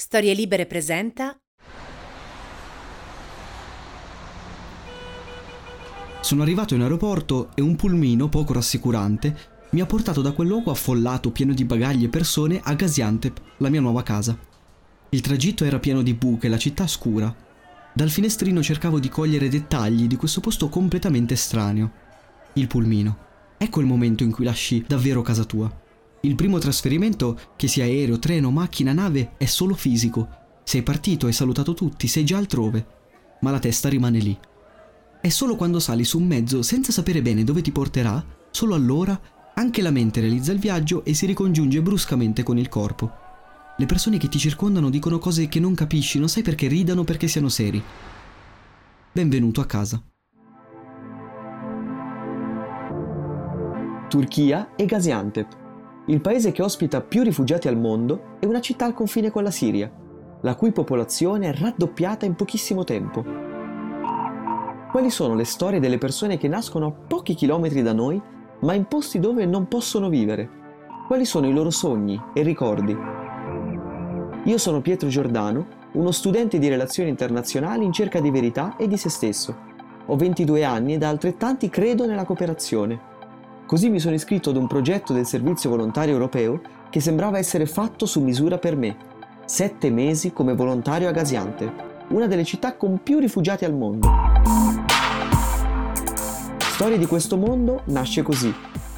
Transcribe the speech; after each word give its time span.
Storie 0.00 0.32
Libere 0.32 0.64
presenta 0.66 1.36
Sono 6.20 6.42
arrivato 6.42 6.76
in 6.76 6.82
aeroporto 6.82 7.50
e 7.56 7.62
un 7.62 7.74
pulmino 7.74 8.28
poco 8.28 8.52
rassicurante 8.52 9.36
mi 9.70 9.80
ha 9.80 9.86
portato 9.86 10.22
da 10.22 10.30
quel 10.30 10.46
luogo 10.46 10.70
affollato 10.70 11.32
pieno 11.32 11.52
di 11.52 11.64
bagagli 11.64 12.04
e 12.04 12.08
persone 12.08 12.60
a 12.62 12.74
Gaziantep, 12.74 13.40
la 13.56 13.70
mia 13.70 13.80
nuova 13.80 14.04
casa. 14.04 14.38
Il 15.08 15.20
tragitto 15.20 15.64
era 15.64 15.80
pieno 15.80 16.02
di 16.02 16.14
buche, 16.14 16.46
la 16.46 16.58
città 16.58 16.86
scura. 16.86 17.34
Dal 17.92 18.08
finestrino 18.08 18.62
cercavo 18.62 19.00
di 19.00 19.08
cogliere 19.08 19.48
dettagli 19.48 20.06
di 20.06 20.14
questo 20.14 20.40
posto 20.40 20.68
completamente 20.68 21.34
estraneo. 21.34 21.90
Il 22.52 22.68
pulmino. 22.68 23.18
Ecco 23.58 23.80
il 23.80 23.86
momento 23.86 24.22
in 24.22 24.30
cui 24.30 24.44
lasci 24.44 24.84
davvero 24.86 25.22
casa 25.22 25.42
tua. 25.42 25.86
Il 26.22 26.34
primo 26.34 26.58
trasferimento, 26.58 27.38
che 27.54 27.68
sia 27.68 27.84
aereo, 27.84 28.18
treno, 28.18 28.50
macchina, 28.50 28.92
nave, 28.92 29.34
è 29.36 29.44
solo 29.44 29.74
fisico. 29.74 30.28
Sei 30.64 30.82
partito, 30.82 31.26
hai 31.26 31.32
salutato 31.32 31.74
tutti, 31.74 32.08
sei 32.08 32.24
già 32.24 32.38
altrove. 32.38 32.86
Ma 33.40 33.52
la 33.52 33.60
testa 33.60 33.88
rimane 33.88 34.18
lì. 34.18 34.36
È 35.20 35.28
solo 35.28 35.54
quando 35.54 35.78
sali 35.78 36.04
su 36.04 36.18
un 36.18 36.26
mezzo 36.26 36.62
senza 36.62 36.90
sapere 36.90 37.22
bene 37.22 37.44
dove 37.44 37.62
ti 37.62 37.70
porterà, 37.70 38.24
solo 38.50 38.74
allora 38.74 39.18
anche 39.54 39.80
la 39.80 39.90
mente 39.90 40.20
realizza 40.20 40.50
il 40.50 40.58
viaggio 40.58 41.04
e 41.04 41.14
si 41.14 41.24
ricongiunge 41.26 41.82
bruscamente 41.82 42.42
con 42.42 42.58
il 42.58 42.68
corpo. 42.68 43.12
Le 43.76 43.86
persone 43.86 44.18
che 44.18 44.28
ti 44.28 44.38
circondano 44.38 44.90
dicono 44.90 45.18
cose 45.18 45.46
che 45.46 45.60
non 45.60 45.74
capisci, 45.74 46.18
non 46.18 46.28
sai 46.28 46.42
perché 46.42 46.66
ridano 46.66 47.04
perché 47.04 47.28
siano 47.28 47.48
seri. 47.48 47.80
Benvenuto 49.12 49.60
a 49.60 49.66
casa. 49.66 50.02
Turchia 54.08 54.74
e 54.74 54.84
Gaziantep 54.84 55.66
il 56.08 56.22
paese 56.22 56.52
che 56.52 56.62
ospita 56.62 57.02
più 57.02 57.22
rifugiati 57.22 57.68
al 57.68 57.76
mondo 57.76 58.36
è 58.38 58.46
una 58.46 58.60
città 58.60 58.86
al 58.86 58.94
confine 58.94 59.30
con 59.30 59.42
la 59.42 59.50
Siria, 59.50 59.90
la 60.40 60.54
cui 60.54 60.72
popolazione 60.72 61.50
è 61.50 61.54
raddoppiata 61.54 62.24
in 62.24 62.34
pochissimo 62.34 62.82
tempo. 62.82 63.22
Quali 64.90 65.10
sono 65.10 65.34
le 65.34 65.44
storie 65.44 65.80
delle 65.80 65.98
persone 65.98 66.38
che 66.38 66.48
nascono 66.48 66.86
a 66.86 66.92
pochi 66.92 67.34
chilometri 67.34 67.82
da 67.82 67.92
noi, 67.92 68.20
ma 68.60 68.72
in 68.72 68.86
posti 68.86 69.18
dove 69.18 69.44
non 69.44 69.68
possono 69.68 70.08
vivere? 70.08 70.48
Quali 71.06 71.26
sono 71.26 71.46
i 71.46 71.52
loro 71.52 71.68
sogni 71.68 72.18
e 72.32 72.40
ricordi? 72.42 72.96
Io 74.44 74.58
sono 74.58 74.80
Pietro 74.80 75.10
Giordano, 75.10 75.66
uno 75.92 76.10
studente 76.10 76.58
di 76.58 76.68
relazioni 76.68 77.10
internazionali 77.10 77.84
in 77.84 77.92
cerca 77.92 78.18
di 78.18 78.30
verità 78.30 78.76
e 78.78 78.88
di 78.88 78.96
se 78.96 79.10
stesso. 79.10 79.54
Ho 80.06 80.16
22 80.16 80.64
anni 80.64 80.94
e 80.94 80.98
da 80.98 81.10
altrettanti 81.10 81.68
credo 81.68 82.06
nella 82.06 82.24
cooperazione 82.24 83.16
Così 83.68 83.90
mi 83.90 84.00
sono 84.00 84.14
iscritto 84.14 84.48
ad 84.48 84.56
un 84.56 84.66
progetto 84.66 85.12
del 85.12 85.26
Servizio 85.26 85.68
Volontario 85.68 86.14
Europeo 86.14 86.58
che 86.88 87.00
sembrava 87.00 87.36
essere 87.36 87.66
fatto 87.66 88.06
su 88.06 88.22
misura 88.22 88.56
per 88.56 88.74
me. 88.76 88.96
Sette 89.44 89.90
mesi 89.90 90.32
come 90.32 90.54
volontario 90.54 91.06
a 91.06 91.10
Gaziantep, 91.10 92.06
una 92.08 92.26
delle 92.26 92.44
città 92.44 92.76
con 92.76 93.02
più 93.02 93.18
rifugiati 93.18 93.66
al 93.66 93.74
mondo. 93.74 94.08
Storia 96.56 96.96
di 96.96 97.04
questo 97.04 97.36
mondo 97.36 97.82
nasce 97.88 98.22
così, 98.22 98.50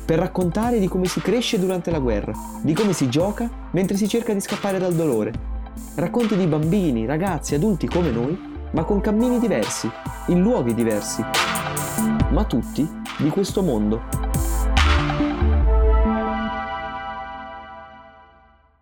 per 0.04 0.20
raccontare 0.20 0.78
di 0.78 0.86
come 0.86 1.06
si 1.06 1.20
cresce 1.20 1.58
durante 1.58 1.90
la 1.90 1.98
guerra, 1.98 2.32
di 2.62 2.72
come 2.72 2.92
si 2.92 3.08
gioca 3.08 3.50
mentre 3.72 3.96
si 3.96 4.06
cerca 4.06 4.32
di 4.32 4.40
scappare 4.40 4.78
dal 4.78 4.94
dolore. 4.94 5.32
Racconti 5.96 6.36
di 6.36 6.46
bambini, 6.46 7.06
ragazzi, 7.06 7.56
adulti 7.56 7.88
come 7.88 8.12
noi, 8.12 8.38
ma 8.70 8.84
con 8.84 9.00
cammini 9.00 9.40
diversi, 9.40 9.90
in 10.28 10.40
luoghi 10.40 10.74
diversi, 10.74 11.24
ma 12.30 12.44
tutti 12.44 12.88
di 13.18 13.30
questo 13.30 13.62
mondo. 13.62 14.19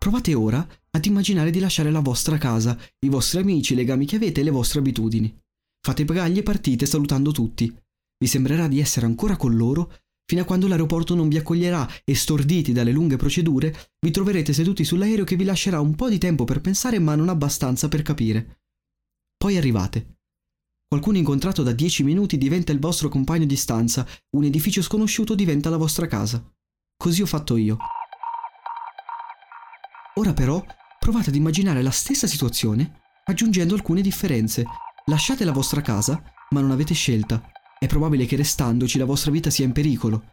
Provate 0.09 0.33
ora 0.33 0.67
ad 0.93 1.05
immaginare 1.05 1.51
di 1.51 1.59
lasciare 1.59 1.91
la 1.91 2.01
vostra 2.01 2.39
casa, 2.39 2.79
i 3.01 3.11
vostri 3.11 3.41
amici, 3.41 3.75
i 3.75 3.77
legami 3.77 4.07
che 4.07 4.17
avete 4.17 4.41
e 4.41 4.43
le 4.43 4.49
vostre 4.49 4.79
abitudini. 4.79 5.39
Fate 5.85 6.07
bagagli 6.07 6.39
e 6.39 6.43
partite 6.43 6.87
salutando 6.87 7.31
tutti. 7.31 7.71
Vi 8.17 8.27
sembrerà 8.27 8.69
di 8.69 8.81
essere 8.81 9.05
ancora 9.05 9.37
con 9.37 9.55
loro 9.55 9.93
fino 10.25 10.41
a 10.41 10.45
quando 10.47 10.67
l'aeroporto 10.67 11.15
non 11.15 11.29
vi 11.29 11.37
accoglierà 11.37 11.87
e 12.05 12.15
storditi 12.15 12.73
dalle 12.73 12.91
lunghe 12.91 13.17
procedure 13.17 13.77
vi 14.01 14.11
troverete 14.11 14.55
seduti 14.55 14.83
sull'aereo 14.83 15.25
che 15.25 15.37
vi 15.37 15.45
lascerà 15.45 15.79
un 15.79 15.95
po' 15.95 16.09
di 16.09 16.17
tempo 16.17 16.45
per 16.45 16.63
pensare 16.63 16.99
ma 16.99 17.15
non 17.15 17.29
abbastanza 17.29 17.89
per 17.89 18.01
capire. 18.01 18.63
Poi 19.37 19.59
arrivate. 19.59 20.21
Qualcuno 20.89 21.19
incontrato 21.19 21.63
da 21.63 21.73
dieci 21.73 22.03
minuti 22.03 22.39
diventa 22.39 22.73
il 22.73 22.81
vostro 22.81 23.11
compagno 23.11 23.45
di 23.45 23.57
stanza, 23.57 24.09
un 24.37 24.45
edificio 24.45 24.81
sconosciuto 24.81 25.35
diventa 25.35 25.69
la 25.69 25.77
vostra 25.77 26.07
casa. 26.07 26.43
Così 26.97 27.21
ho 27.21 27.27
fatto 27.27 27.59
io. 27.59 27.77
Ora 30.19 30.33
però 30.33 30.61
provate 30.99 31.29
ad 31.29 31.37
immaginare 31.37 31.81
la 31.81 31.93
stessa 31.93 32.27
situazione 32.27 33.03
aggiungendo 33.27 33.75
alcune 33.75 34.01
differenze. 34.01 34.65
Lasciate 35.05 35.45
la 35.45 35.53
vostra 35.53 35.81
casa, 35.81 36.21
ma 36.51 36.61
non 36.61 36.73
avete 36.73 36.93
scelta. 36.93 37.41
È 37.79 37.87
probabile 37.87 38.27
che 38.27 38.35
restandoci 38.35 38.99
la 38.99 39.05
vostra 39.05 39.31
vita 39.31 39.49
sia 39.49 39.65
in 39.65 39.71
pericolo. 39.71 40.25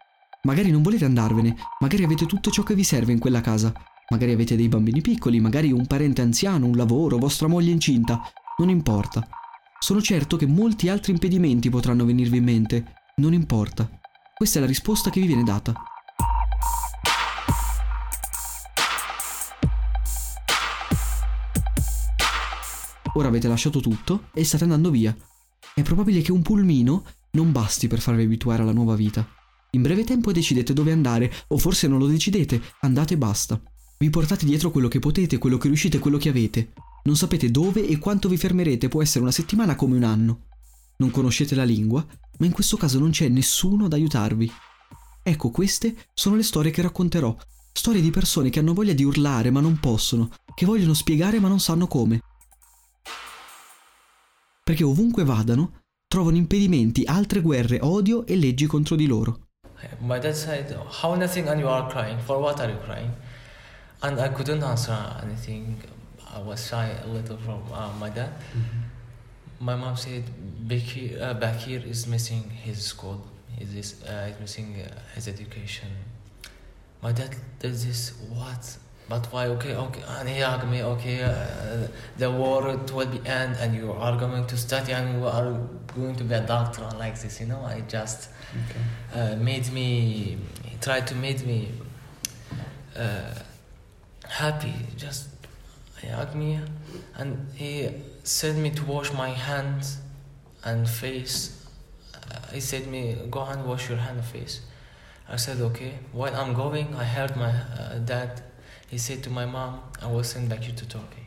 Magari 0.41 0.71
non 0.71 0.81
volete 0.81 1.05
andarvene, 1.05 1.55
magari 1.81 2.03
avete 2.03 2.25
tutto 2.25 2.49
ciò 2.49 2.63
che 2.63 2.73
vi 2.73 2.83
serve 2.83 3.11
in 3.11 3.19
quella 3.19 3.41
casa. 3.41 3.71
Magari 4.09 4.31
avete 4.31 4.55
dei 4.55 4.69
bambini 4.69 5.01
piccoli, 5.01 5.39
magari 5.39 5.71
un 5.71 5.85
parente 5.85 6.23
anziano, 6.23 6.65
un 6.65 6.75
lavoro, 6.75 7.19
vostra 7.19 7.47
moglie 7.47 7.69
incinta. 7.69 8.23
Non 8.57 8.69
importa. 8.69 9.27
Sono 9.77 10.01
certo 10.01 10.35
che 10.35 10.47
molti 10.47 10.89
altri 10.89 11.11
impedimenti 11.11 11.69
potranno 11.69 12.05
venirvi 12.05 12.37
in 12.37 12.43
mente. 12.43 12.93
Non 13.17 13.33
importa. 13.33 13.87
Questa 14.33 14.57
è 14.57 14.61
la 14.61 14.67
risposta 14.67 15.11
che 15.11 15.19
vi 15.19 15.27
viene 15.27 15.43
data. 15.43 15.75
Ora 23.17 23.29
avete 23.29 23.47
lasciato 23.47 23.79
tutto 23.79 24.29
e 24.33 24.43
state 24.43 24.63
andando 24.63 24.91
via. 24.91 25.15
È 25.73 25.81
probabile 25.81 26.21
che 26.21 26.31
un 26.31 26.41
pulmino 26.41 27.05
non 27.31 27.51
basti 27.51 27.87
per 27.87 27.99
farvi 27.99 28.23
abituare 28.23 28.61
alla 28.61 28.73
nuova 28.73 28.95
vita. 28.95 29.25
In 29.71 29.81
breve 29.81 30.03
tempo 30.03 30.31
decidete 30.31 30.73
dove 30.73 30.91
andare, 30.91 31.31
o 31.47 31.57
forse 31.57 31.87
non 31.87 31.99
lo 31.99 32.07
decidete, 32.07 32.61
andate 32.81 33.13
e 33.13 33.17
basta. 33.17 33.61
Vi 33.97 34.09
portate 34.09 34.45
dietro 34.45 34.69
quello 34.69 34.89
che 34.89 34.99
potete, 34.99 35.37
quello 35.37 35.57
che 35.57 35.67
riuscite, 35.67 35.99
quello 35.99 36.17
che 36.17 36.29
avete. 36.29 36.73
Non 37.03 37.15
sapete 37.15 37.51
dove 37.51 37.87
e 37.87 37.99
quanto 37.99 38.27
vi 38.27 38.37
fermerete, 38.37 38.89
può 38.89 39.01
essere 39.01 39.21
una 39.21 39.31
settimana 39.31 39.75
come 39.75 39.95
un 39.95 40.03
anno. 40.03 40.47
Non 40.97 41.11
conoscete 41.11 41.55
la 41.55 41.63
lingua, 41.63 42.05
ma 42.37 42.45
in 42.45 42.51
questo 42.51 42.75
caso 42.75 42.99
non 42.99 43.11
c'è 43.11 43.29
nessuno 43.29 43.85
ad 43.85 43.93
aiutarvi. 43.93 44.51
Ecco, 45.23 45.51
queste 45.51 45.95
sono 46.13 46.35
le 46.35 46.43
storie 46.43 46.71
che 46.71 46.81
racconterò. 46.81 47.35
Storie 47.71 48.01
di 48.01 48.11
persone 48.11 48.49
che 48.49 48.59
hanno 48.59 48.73
voglia 48.73 48.93
di 48.93 49.03
urlare 49.03 49.51
ma 49.51 49.61
non 49.61 49.79
possono, 49.79 50.31
che 50.53 50.65
vogliono 50.65 50.93
spiegare 50.93 51.39
ma 51.39 51.47
non 51.47 51.59
sanno 51.59 51.87
come 51.87 52.21
perché 54.65 54.83
ovunque 54.83 55.23
vadano 55.23 55.83
trovano 56.07 56.37
impedimenti, 56.37 57.03
altre 57.05 57.41
guerre, 57.41 57.77
odio 57.81 58.25
e 58.25 58.35
leggi 58.35 58.65
contro 58.65 58.95
di 58.95 59.05
loro. 59.05 59.41
My 59.99 60.17
dad 60.17 60.33
said, 60.33 60.75
"How 61.01 61.15
nothing?" 61.15 61.47
And 61.47 61.59
you 61.59 61.67
are 61.69 61.87
crying. 61.87 62.19
For 62.19 62.39
what 62.39 62.59
are 62.59 62.71
you 62.71 62.79
crying? 62.79 63.11
And 64.01 64.17
I 64.19 64.29
couldn't 64.29 64.63
answer 64.63 64.97
anything. 65.21 65.77
I 66.33 66.39
was 66.41 66.65
shy 66.67 66.89
a 67.03 67.07
little 67.07 67.37
from 67.37 67.61
uh, 67.71 67.91
my 67.99 68.09
dad. 68.09 68.31
Mm-hmm. 68.31 69.65
My 69.65 69.75
mom 69.75 69.95
said, 69.95 70.23
Bakir, 70.67 71.21
uh, 71.21 71.33
Bakir 71.35 71.85
is 71.85 72.07
missing 72.07 72.49
his 72.49 72.83
school. 72.83 73.21
He's, 73.57 74.03
uh, 74.03 74.33
missing 74.41 74.81
uh, 74.81 74.89
his 75.13 75.27
education. 75.27 75.87
My 77.01 77.11
dad 77.11 77.35
did 77.59 77.73
this. 77.73 78.13
What? 78.29 78.77
But 79.07 79.27
why? 79.31 79.47
Okay, 79.47 79.75
okay. 79.75 80.01
And 80.07 80.27
he 80.27 80.41
asked 80.41 80.65
me, 80.65 80.81
okay, 80.81 81.21
uh, 81.21 81.87
the 82.17 82.31
war 82.31 82.63
will 82.63 83.05
be 83.05 83.21
end, 83.25 83.55
and 83.59 83.75
you 83.75 83.91
are 83.91 84.17
going 84.17 84.47
to 84.47 84.57
study, 84.57 84.93
and 84.93 85.19
you 85.19 85.27
are 85.27 85.59
going 85.93 86.15
to 86.15 86.23
be 86.23 86.33
a 86.33 86.41
doctor, 86.41 86.89
like 86.97 87.19
this. 87.19 87.39
You 87.39 87.47
know, 87.47 87.61
I 87.61 87.81
just 87.81 88.29
okay. 88.65 88.81
uh, 89.13 89.35
made 89.35 89.71
me 89.71 90.37
try 90.81 91.01
to 91.01 91.15
make 91.15 91.45
me 91.45 91.69
uh, 92.97 93.35
happy. 94.27 94.73
Just 94.97 95.29
he 96.01 96.07
hugged 96.07 96.35
me, 96.35 96.59
and 97.15 97.47
he 97.53 97.89
said 98.23 98.57
me 98.57 98.71
to 98.71 98.83
wash 98.85 99.13
my 99.13 99.29
hands 99.29 99.99
and 100.63 100.89
face. 100.89 101.63
Uh, 102.13 102.39
he 102.53 102.59
said 102.59 102.87
me 102.87 103.15
go 103.29 103.41
and 103.43 103.65
wash 103.65 103.87
your 103.87 103.99
hand 103.99 104.17
and 104.17 104.25
face. 104.25 104.61
I 105.29 105.35
said 105.35 105.61
okay. 105.61 105.99
While 106.11 106.35
I'm 106.35 106.55
going, 106.55 106.95
I 106.95 107.03
heard 107.03 107.35
my 107.35 107.51
uh, 107.51 107.99
dad 107.99 108.41
he 108.89 108.97
said 108.97 109.19
to 109.21 109.29
my 109.29 109.45
mom, 109.45 109.81
I 110.01 110.05
will 110.05 110.23
send 110.23 110.47
back 110.47 110.65
you 110.65 110.73
to 110.73 110.85
Turkey. 110.85 111.25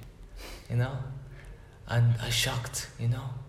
You 0.69 0.77
know? 0.77 0.97
And 1.87 2.15
I 2.21 2.31
shocked, 2.31 2.91
you 2.99 3.09
know? 3.09 3.47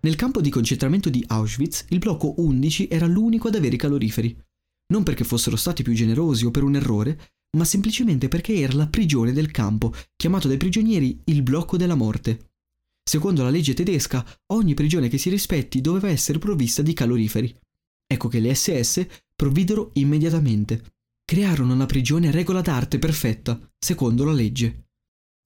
Nel 0.00 0.14
campo 0.14 0.40
di 0.40 0.50
concentramento 0.50 1.10
di 1.10 1.24
Auschwitz, 1.26 1.86
il 1.88 1.98
blocco 1.98 2.34
11 2.38 2.88
era 2.88 3.06
l'unico 3.06 3.48
ad 3.48 3.56
avere 3.56 3.74
i 3.74 3.78
caloriferi. 3.78 4.36
Non 4.92 5.02
perché 5.02 5.24
fossero 5.24 5.56
stati 5.56 5.82
più 5.82 5.92
generosi 5.92 6.46
o 6.46 6.50
per 6.50 6.62
un 6.62 6.76
errore, 6.76 7.32
ma 7.56 7.64
semplicemente 7.64 8.28
perché 8.28 8.54
era 8.54 8.74
la 8.74 8.86
prigione 8.86 9.32
del 9.32 9.50
campo, 9.50 9.92
chiamato 10.16 10.48
dai 10.48 10.56
prigionieri 10.56 11.20
il 11.24 11.42
blocco 11.42 11.76
della 11.76 11.94
morte. 11.94 12.52
Secondo 13.02 13.42
la 13.42 13.50
legge 13.50 13.74
tedesca, 13.74 14.24
ogni 14.52 14.74
prigione 14.74 15.08
che 15.08 15.18
si 15.18 15.30
rispetti 15.30 15.80
doveva 15.80 16.08
essere 16.08 16.38
provvista 16.38 16.82
di 16.82 16.92
caloriferi. 16.92 17.56
Ecco 18.06 18.28
che 18.28 18.40
le 18.40 18.54
SS 18.54 19.06
provvidero 19.34 19.90
immediatamente 19.94 20.97
crearono 21.28 21.74
una 21.74 21.84
prigione 21.84 22.30
regola 22.30 22.62
d'arte 22.62 22.98
perfetta, 22.98 23.60
secondo 23.78 24.24
la 24.24 24.32
legge. 24.32 24.86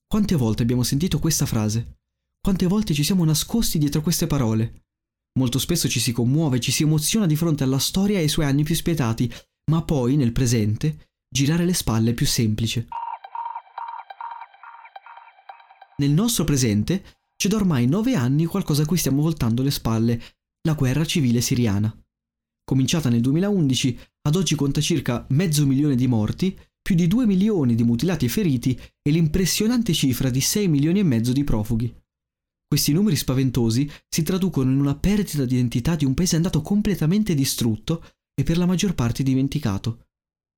Quante 0.07 0.37
volte 0.37 0.63
abbiamo 0.63 0.85
sentito 0.85 1.19
questa 1.19 1.45
frase? 1.45 2.03
Quante 2.41 2.69
volte 2.69 2.95
ci 2.95 3.03
siamo 3.03 3.25
nascosti 3.25 3.79
dietro 3.79 4.01
queste 4.01 4.29
parole? 4.29 4.85
Molto 5.41 5.59
spesso 5.59 5.89
ci 5.89 5.99
si 5.99 6.13
commuove, 6.13 6.61
ci 6.61 6.71
si 6.71 6.85
emoziona 6.85 7.27
di 7.27 7.35
fronte 7.35 7.65
alla 7.65 7.81
storia 7.81 8.19
e 8.19 8.23
ai 8.23 8.29
suoi 8.29 8.47
anni 8.47 8.63
più 8.63 8.77
spietati, 8.77 9.29
ma 9.73 9.83
poi, 9.83 10.15
nel 10.15 10.31
presente, 10.31 11.17
girare 11.29 11.65
le 11.65 11.75
spalle 11.75 12.11
è 12.11 12.15
più 12.15 12.27
semplice. 12.27 12.87
Nel 15.97 16.11
nostro 16.13 16.45
presente 16.45 17.03
c'è 17.35 17.49
da 17.49 17.57
ormai 17.57 17.87
nove 17.87 18.15
anni 18.15 18.45
qualcosa 18.45 18.85
a 18.85 18.87
cui 18.87 18.99
stiamo 18.99 19.21
voltando 19.21 19.65
le 19.65 19.73
spalle, 19.73 20.23
la 20.63 20.75
guerra 20.75 21.05
civile 21.05 21.41
siriana. 21.41 21.93
Cominciata 22.65 23.09
nel 23.09 23.21
2011, 23.21 23.99
ad 24.23 24.37
oggi 24.37 24.55
conta 24.55 24.81
circa 24.81 25.27
mezzo 25.31 25.67
milione 25.67 25.95
di 25.95 26.07
morti, 26.07 26.59
più 26.81 26.95
di 26.95 27.07
due 27.07 27.27
milioni 27.27 27.75
di 27.75 27.85
mutilati 27.85 28.25
e 28.25 28.29
feriti 28.29 28.79
e 29.03 29.11
l'impressionante 29.11 29.93
cifra 29.93 30.31
di 30.31 30.41
6 30.41 30.69
milioni 30.69 31.01
e 31.01 31.05
mezzo 31.05 31.33
di 31.33 31.45
profughi. 31.45 31.93
Questi 32.67 32.93
numeri 32.93 33.17
spaventosi 33.17 33.91
si 34.09 34.23
traducono 34.23 34.71
in 34.71 34.81
una 34.81 34.97
perdita 34.97 35.45
di 35.45 35.55
identità 35.55 35.95
di 35.95 36.05
un 36.05 36.15
paese 36.15 36.37
andato 36.37 36.63
completamente 36.63 37.35
distrutto 37.35 38.03
e 38.35 38.45
per 38.45 38.57
la 38.57 38.67
maggior 38.67 38.95
parte 38.95 39.23
dimenticato. 39.23 40.07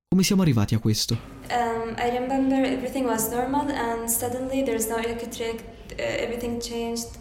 Come 0.08 0.22
siamo 0.22 0.42
arrivati 0.42 0.76
a 0.76 0.78
questo? 0.78 1.18
Um, 1.50 1.96
I 1.98 2.16
remember 2.16 2.62
everything 2.64 3.04
was 3.04 3.28
normal 3.30 3.68
and 3.68 4.08
suddenly 4.08 4.62
there's 4.62 4.86
no 4.86 4.96
electric, 4.96 5.64
uh, 5.90 6.22
everything 6.22 6.60
changed. 6.60 7.18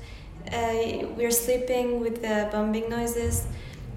Uh, 0.51 1.07
we're 1.17 1.31
sleeping 1.31 1.99
with 1.99 2.21
the 2.21 2.47
bombing 2.51 2.87
noises, 2.87 3.45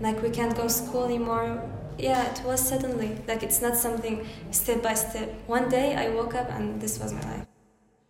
like 0.00 0.20
we 0.20 0.30
can't 0.30 0.54
go 0.54 0.68
school 0.68 1.04
anymore. 1.04 1.60
Yeah, 1.98 2.30
it 2.30 2.42
was 2.44 2.60
suddenly, 2.60 3.16
like 3.26 3.44
it's 3.44 3.60
not 3.60 3.74
something 3.74 4.22
step 4.50 4.82
by 4.82 4.94
step. 4.94 5.32
One 5.46 5.68
day 5.68 5.94
I 5.94 6.10
woke 6.14 6.36
up 6.36 6.50
and 6.50 6.80
this 6.80 6.98
was 6.98 7.12
my 7.12 7.22
life. 7.22 7.46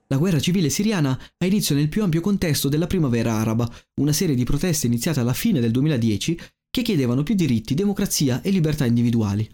La 0.09 0.19
guerra 0.19 0.39
civile 0.39 0.71
siriana 0.71 1.19
ha 1.37 1.47
inizio 1.47 1.75
nel 1.75 1.89
più 1.89 2.03
ampio 2.03 2.21
contesto 2.21 2.69
della 2.69 2.87
primavera 2.87 3.35
araba, 3.35 3.69
una 4.01 4.13
serie 4.13 4.37
di 4.37 4.45
proteste 4.45 4.87
iniziate 4.87 5.19
alla 5.19 5.33
fine 5.33 5.61
del 5.61 5.73
2010 5.73 6.41
che 6.71 6.83
chiedevano 6.83 7.23
più 7.23 7.35
diritti, 7.35 7.75
democrazia 7.75 8.41
e 8.43 8.51
libertà 8.51 8.85
individuali. 8.85 9.49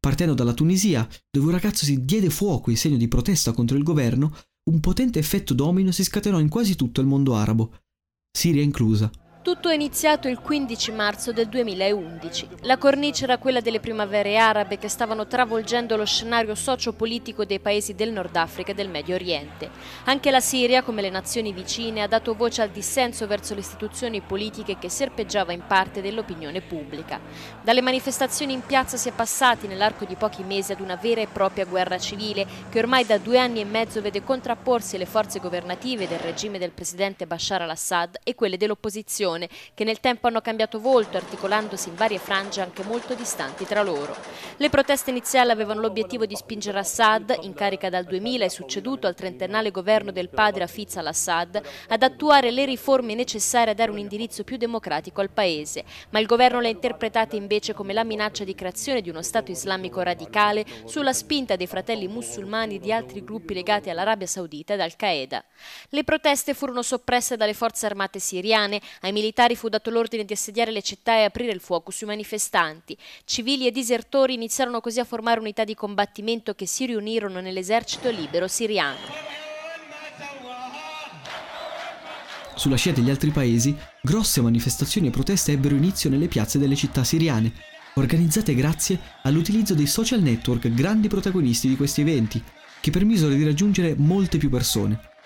Partendo 0.00 0.32
dalla 0.32 0.54
Tunisia, 0.54 1.06
dove 1.30 1.46
un 1.46 1.52
ragazzo 1.52 1.84
si 1.84 2.04
diede 2.04 2.30
fuoco 2.30 2.70
in 2.70 2.76
segno 2.76 2.96
di 2.96 3.08
protesta 3.08 3.52
contro 3.52 3.76
il 3.76 3.82
governo, 3.82 4.34
un 4.70 4.80
potente 4.80 5.18
effetto 5.18 5.54
domino 5.54 5.90
si 5.90 6.04
scatenò 6.04 6.38
in 6.38 6.48
quasi 6.48 6.74
tutto 6.74 7.00
il 7.00 7.06
mondo 7.06 7.34
arabo, 7.34 7.72
Siria 8.30 8.62
inclusa. 8.62 9.10
Tutto 9.48 9.70
è 9.70 9.74
iniziato 9.74 10.28
il 10.28 10.40
15 10.40 10.92
marzo 10.92 11.32
del 11.32 11.48
2011. 11.48 12.48
La 12.64 12.76
cornice 12.76 13.24
era 13.24 13.38
quella 13.38 13.62
delle 13.62 13.80
primavere 13.80 14.36
arabe 14.36 14.76
che 14.76 14.88
stavano 14.88 15.26
travolgendo 15.26 15.96
lo 15.96 16.04
scenario 16.04 16.54
sociopolitico 16.54 17.46
dei 17.46 17.58
paesi 17.58 17.94
del 17.94 18.12
Nord 18.12 18.36
Africa 18.36 18.72
e 18.72 18.74
del 18.74 18.90
Medio 18.90 19.14
Oriente. 19.14 19.70
Anche 20.04 20.30
la 20.30 20.40
Siria, 20.40 20.82
come 20.82 21.00
le 21.00 21.08
nazioni 21.08 21.54
vicine, 21.54 22.02
ha 22.02 22.06
dato 22.06 22.34
voce 22.34 22.60
al 22.60 22.68
dissenso 22.68 23.26
verso 23.26 23.54
le 23.54 23.60
istituzioni 23.60 24.20
politiche 24.20 24.76
che 24.78 24.90
serpeggiava 24.90 25.54
in 25.54 25.62
parte 25.66 26.02
dell'opinione 26.02 26.60
pubblica. 26.60 27.18
Dalle 27.62 27.80
manifestazioni 27.80 28.52
in 28.52 28.66
piazza 28.66 28.98
si 28.98 29.08
è 29.08 29.12
passati 29.12 29.66
nell'arco 29.66 30.04
di 30.04 30.14
pochi 30.16 30.42
mesi 30.42 30.72
ad 30.72 30.80
una 30.80 30.96
vera 30.96 31.22
e 31.22 31.26
propria 31.26 31.64
guerra 31.64 31.96
civile 31.96 32.46
che 32.68 32.80
ormai 32.80 33.06
da 33.06 33.16
due 33.16 33.38
anni 33.38 33.60
e 33.60 33.64
mezzo 33.64 34.02
vede 34.02 34.22
contrapporsi 34.22 34.98
le 34.98 35.06
forze 35.06 35.38
governative 35.38 36.06
del 36.06 36.18
regime 36.18 36.58
del 36.58 36.72
presidente 36.72 37.26
Bashar 37.26 37.62
al-Assad 37.62 38.18
e 38.22 38.34
quelle 38.34 38.58
dell'opposizione 38.58 39.36
nazione, 39.38 39.48
che 39.74 39.84
nel 39.84 40.00
tempo 40.00 40.26
hanno 40.26 40.40
cambiato 40.40 40.80
volto, 40.80 41.16
articolandosi 41.16 41.88
in 41.88 41.94
varie 41.94 42.18
frange 42.18 42.60
anche 42.60 42.82
molto 42.82 43.14
distanti 43.14 43.64
tra 43.64 43.82
loro. 43.82 44.14
Le 44.56 44.68
proteste 44.68 45.10
iniziali 45.10 45.50
avevano 45.50 45.80
l'obiettivo 45.80 46.26
di 46.26 46.34
spingere 46.34 46.78
Assad, 46.80 47.36
in 47.42 47.54
carica 47.54 47.88
dal 47.88 48.04
2000 48.04 48.44
e 48.44 48.50
succeduto 48.50 49.06
al 49.06 49.14
trentennale 49.14 49.70
governo 49.70 50.10
del 50.10 50.28
padre 50.28 50.64
Hafiz 50.64 50.96
al-Assad, 50.96 51.60
ad 51.88 52.02
attuare 52.02 52.50
le 52.50 52.64
riforme 52.64 53.14
necessarie 53.14 53.72
a 53.72 53.74
dare 53.74 53.90
un 53.90 53.98
indirizzo 53.98 54.44
più 54.44 54.56
democratico 54.56 55.20
al 55.20 55.30
paese, 55.30 55.84
ma 56.10 56.18
il 56.18 56.26
governo 56.26 56.60
le 56.60 56.68
ha 56.68 56.72
interpretate 56.72 57.36
invece 57.36 57.74
come 57.74 57.92
la 57.92 58.04
minaccia 58.04 58.44
di 58.44 58.54
creazione 58.54 59.00
di 59.00 59.10
uno 59.10 59.22
Stato 59.22 59.50
islamico 59.50 60.00
radicale 60.00 60.64
sulla 60.86 61.12
spinta 61.12 61.54
dei 61.56 61.66
fratelli 61.66 62.08
musulmani 62.08 62.76
e 62.76 62.78
di 62.78 62.92
altri 62.92 63.22
gruppi 63.22 63.54
legati 63.54 63.90
all'Arabia 63.90 64.26
Saudita 64.26 64.74
ed 64.74 64.80
al-Qaeda. 64.80 65.44
Le 65.90 66.04
proteste 66.04 66.54
furono 66.54 66.82
soppresse 66.82 67.36
dalle 67.36 67.52
forze 67.52 67.86
armate 67.86 68.18
siriane, 68.18 68.80
ai 69.02 69.12
militari 69.18 69.56
fu 69.56 69.68
dato 69.68 69.90
l'ordine 69.90 70.24
di 70.24 70.32
assediare 70.32 70.70
le 70.70 70.82
città 70.82 71.16
e 71.16 71.24
aprire 71.24 71.52
il 71.52 71.60
fuoco 71.60 71.90
sui 71.90 72.06
manifestanti. 72.06 72.96
Civili 73.24 73.66
e 73.66 73.72
disertori 73.72 74.34
iniziarono 74.34 74.80
così 74.80 75.00
a 75.00 75.04
formare 75.04 75.40
unità 75.40 75.64
di 75.64 75.74
combattimento 75.74 76.54
che 76.54 76.66
si 76.66 76.86
riunirono 76.86 77.40
nell'esercito 77.40 78.10
libero 78.10 78.46
siriano. 78.46 79.26
Sulla 82.54 82.76
scia 82.76 82.92
degli 82.92 83.10
altri 83.10 83.30
paesi, 83.30 83.76
grosse 84.00 84.40
manifestazioni 84.40 85.08
e 85.08 85.10
proteste 85.10 85.52
ebbero 85.52 85.74
inizio 85.74 86.10
nelle 86.10 86.26
piazze 86.26 86.58
delle 86.58 86.74
città 86.74 87.04
siriane, 87.04 87.52
organizzate 87.94 88.54
grazie 88.54 88.98
all'utilizzo 89.22 89.74
dei 89.74 89.86
social 89.86 90.20
network 90.20 90.68
grandi 90.68 91.08
protagonisti 91.08 91.68
di 91.68 91.76
questi 91.76 92.00
eventi, 92.00 92.42
che 92.80 92.90
permisero 92.90 93.32
di 93.32 93.44
raggiungere 93.44 93.94
molte 93.96 94.38
più 94.38 94.48
persone. 94.48 95.17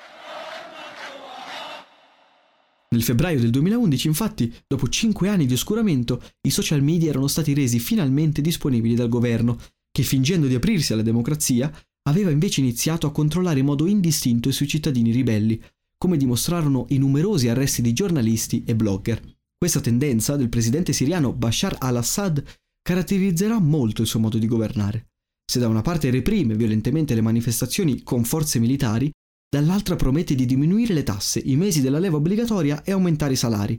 Nel 2.93 3.03
febbraio 3.03 3.41
del 3.41 3.51
2011, 3.51 4.07
infatti, 4.07 4.53
dopo 4.67 4.87
cinque 4.87 5.29
anni 5.29 5.47
di 5.47 5.55
oscuramento, 5.55 6.23
i 6.43 6.51
social 6.51 6.83
media 6.83 7.09
erano 7.09 7.27
stati 7.27 7.55
resi 7.55 7.79
finalmente 7.79 8.43
disponibili 8.43 8.95
dal 8.95 9.09
governo, 9.09 9.59
che 9.91 10.03
fingendo 10.03 10.47
di 10.47 10.55
aprirsi 10.55 10.93
alla 10.93 11.01
democrazia, 11.01 11.73
aveva 12.03 12.31
invece 12.31 12.61
iniziato 12.61 13.07
a 13.07 13.13
controllare 13.13 13.61
in 13.61 13.65
modo 13.65 13.87
indistinto 13.87 14.51
i 14.51 14.53
suoi 14.53 14.69
cittadini 14.69 15.11
ribelli, 15.11 15.59
come 15.97 16.19
dimostrarono 16.19 16.85
i 16.91 16.99
numerosi 16.99 17.49
arresti 17.49 17.81
di 17.81 17.95
giornalisti 17.95 18.63
e 18.67 18.75
blogger. 18.75 19.23
Questa 19.57 19.81
tendenza 19.81 20.37
del 20.37 20.51
presidente 20.51 20.93
siriano 20.93 21.33
Bashar 21.33 21.77
al-Assad 21.79 22.45
caratterizzerà 22.83 23.59
molto 23.59 24.03
il 24.03 24.09
suo 24.09 24.21
modo 24.21 24.37
di 24.37 24.47
governare. 24.47 25.13
Se 25.51 25.59
da 25.59 25.69
una 25.69 25.83
parte 25.83 26.11
reprime 26.11 26.57
violentemente 26.57 27.15
le 27.15 27.21
manifestazioni 27.23 28.03
con 28.03 28.25
forze 28.25 28.59
militari, 28.59 29.11
dall'altra 29.53 29.97
promette 29.97 30.35
di 30.35 30.47
diminuire 30.47 30.95
le 30.95 31.03
tasse, 31.03 31.39
i 31.45 31.57
mesi 31.57 31.83
della 31.83 31.99
leva 31.99 32.17
obbligatoria 32.17 32.83
e 32.83 32.93
aumentare 32.93 33.35
i 33.35 33.37
salari. 33.37 33.79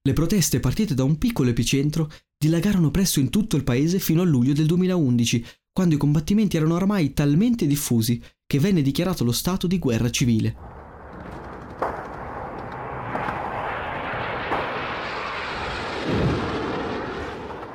Le 0.00 0.12
proteste 0.12 0.60
partite 0.60 0.94
da 0.94 1.02
un 1.02 1.18
piccolo 1.18 1.50
epicentro 1.50 2.08
dilagarono 2.38 2.92
presto 2.92 3.18
in 3.18 3.28
tutto 3.28 3.56
il 3.56 3.64
paese 3.64 3.98
fino 3.98 4.22
a 4.22 4.24
luglio 4.24 4.52
del 4.52 4.66
2011, 4.66 5.44
quando 5.72 5.96
i 5.96 5.98
combattimenti 5.98 6.56
erano 6.56 6.76
ormai 6.76 7.14
talmente 7.14 7.66
diffusi 7.66 8.22
che 8.46 8.60
venne 8.60 8.80
dichiarato 8.80 9.24
lo 9.24 9.32
stato 9.32 9.66
di 9.66 9.80
guerra 9.80 10.08
civile. 10.08 10.54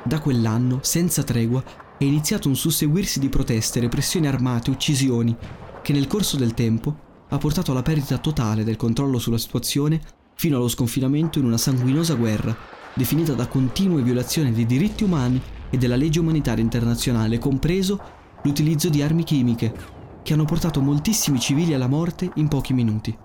Da 0.02 0.18
quell'anno, 0.18 0.78
senza 0.80 1.22
tregua, 1.22 1.62
è 1.98 2.04
iniziato 2.04 2.48
un 2.48 2.56
susseguirsi 2.56 3.20
di 3.20 3.28
proteste, 3.28 3.80
repressioni 3.80 4.28
armate, 4.28 4.70
uccisioni, 4.70 5.36
che 5.82 5.92
nel 5.92 6.06
corso 6.06 6.38
del 6.38 6.54
tempo 6.54 7.03
ha 7.34 7.38
portato 7.38 7.72
alla 7.72 7.82
perdita 7.82 8.18
totale 8.18 8.64
del 8.64 8.76
controllo 8.76 9.18
sulla 9.18 9.38
situazione 9.38 10.00
fino 10.34 10.56
allo 10.56 10.68
sconfinamento 10.68 11.38
in 11.38 11.44
una 11.44 11.56
sanguinosa 11.56 12.14
guerra, 12.14 12.56
definita 12.94 13.32
da 13.34 13.46
continue 13.46 14.02
violazioni 14.02 14.52
dei 14.52 14.66
diritti 14.66 15.04
umani 15.04 15.40
e 15.70 15.76
della 15.76 15.96
legge 15.96 16.20
umanitaria 16.20 16.62
internazionale, 16.62 17.38
compreso 17.38 18.00
l'utilizzo 18.42 18.88
di 18.88 19.02
armi 19.02 19.24
chimiche, 19.24 19.74
che 20.22 20.32
hanno 20.32 20.44
portato 20.44 20.80
moltissimi 20.80 21.38
civili 21.38 21.74
alla 21.74 21.88
morte 21.88 22.30
in 22.34 22.48
pochi 22.48 22.72
minuti. 22.72 23.16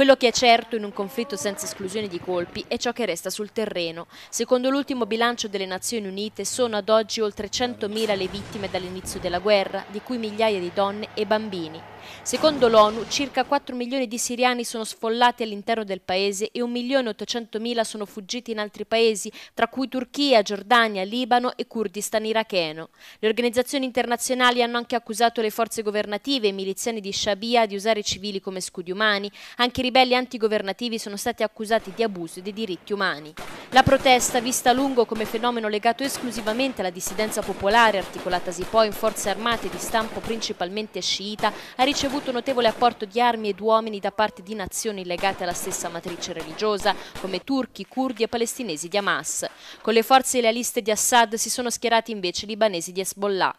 Quello 0.00 0.16
che 0.16 0.28
è 0.28 0.32
certo 0.32 0.76
in 0.76 0.84
un 0.84 0.94
conflitto 0.94 1.36
senza 1.36 1.66
esclusione 1.66 2.08
di 2.08 2.18
colpi 2.18 2.64
è 2.68 2.78
ciò 2.78 2.90
che 2.90 3.04
resta 3.04 3.28
sul 3.28 3.52
terreno. 3.52 4.06
Secondo 4.30 4.70
l'ultimo 4.70 5.04
bilancio 5.04 5.46
delle 5.46 5.66
Nazioni 5.66 6.06
Unite 6.06 6.46
sono 6.46 6.78
ad 6.78 6.88
oggi 6.88 7.20
oltre 7.20 7.50
100.000 7.50 8.16
le 8.16 8.26
vittime 8.26 8.70
dall'inizio 8.70 9.20
della 9.20 9.40
guerra, 9.40 9.84
di 9.90 10.00
cui 10.00 10.16
migliaia 10.16 10.58
di 10.58 10.70
donne 10.72 11.08
e 11.12 11.26
bambini. 11.26 11.82
Secondo 12.22 12.68
l'ONU, 12.68 13.06
circa 13.08 13.44
4 13.44 13.76
milioni 13.76 14.08
di 14.08 14.18
siriani 14.18 14.64
sono 14.64 14.84
sfollati 14.84 15.42
all'interno 15.42 15.84
del 15.84 16.00
paese 16.00 16.50
e 16.50 16.60
1.800.000 16.60 17.80
sono 17.82 18.06
fuggiti 18.06 18.50
in 18.50 18.58
altri 18.58 18.84
paesi, 18.86 19.30
tra 19.54 19.68
cui 19.68 19.88
Turchia, 19.88 20.42
Giordania, 20.42 21.04
Libano 21.04 21.56
e 21.56 21.66
Kurdistan 21.66 22.24
iracheno. 22.24 22.88
Le 23.18 23.28
organizzazioni 23.28 23.84
internazionali 23.84 24.62
hanno 24.62 24.78
anche 24.78 24.96
accusato 24.96 25.40
le 25.40 25.50
forze 25.50 25.82
governative 25.82 26.46
e 26.46 26.50
i 26.50 26.54
miliziani 26.54 27.00
di 27.00 27.12
Shabia 27.12 27.66
di 27.66 27.74
usare 27.74 28.00
i 28.00 28.04
civili 28.04 28.40
come 28.40 28.60
scudi 28.60 28.90
umani. 28.90 29.30
Anche 29.56 29.82
ribelli 29.90 30.14
antigovernativi 30.14 31.00
sono 31.00 31.16
stati 31.16 31.42
accusati 31.42 31.92
di 31.96 32.04
abuso 32.04 32.40
dei 32.40 32.52
diritti 32.52 32.92
umani. 32.92 33.34
La 33.70 33.82
protesta, 33.82 34.40
vista 34.40 34.70
a 34.70 34.72
lungo 34.72 35.04
come 35.04 35.24
fenomeno 35.24 35.66
legato 35.66 36.04
esclusivamente 36.04 36.80
alla 36.80 36.90
dissidenza 36.90 37.42
popolare, 37.42 37.98
articolatasi 37.98 38.66
poi 38.70 38.86
in 38.86 38.92
forze 38.92 39.30
armate 39.30 39.68
di 39.68 39.78
stampo 39.78 40.20
principalmente 40.20 41.00
sciita, 41.00 41.52
ha 41.74 41.82
ricevuto 41.82 42.30
notevole 42.30 42.68
apporto 42.68 43.04
di 43.04 43.20
armi 43.20 43.48
ed 43.48 43.58
uomini 43.58 43.98
da 43.98 44.12
parte 44.12 44.42
di 44.42 44.54
nazioni 44.54 45.04
legate 45.04 45.42
alla 45.42 45.52
stessa 45.52 45.88
matrice 45.88 46.32
religiosa, 46.32 46.94
come 47.20 47.42
turchi, 47.42 47.86
curdi 47.86 48.22
e 48.22 48.28
palestinesi 48.28 48.86
di 48.86 48.96
Hamas. 48.96 49.44
Con 49.82 49.92
le 49.92 50.04
forze 50.04 50.40
lealiste 50.40 50.82
di 50.82 50.92
Assad 50.92 51.34
si 51.34 51.50
sono 51.50 51.68
schierati 51.68 52.12
invece 52.12 52.46
libanesi 52.46 52.92
di 52.92 53.00
Hezbollah. 53.00 53.52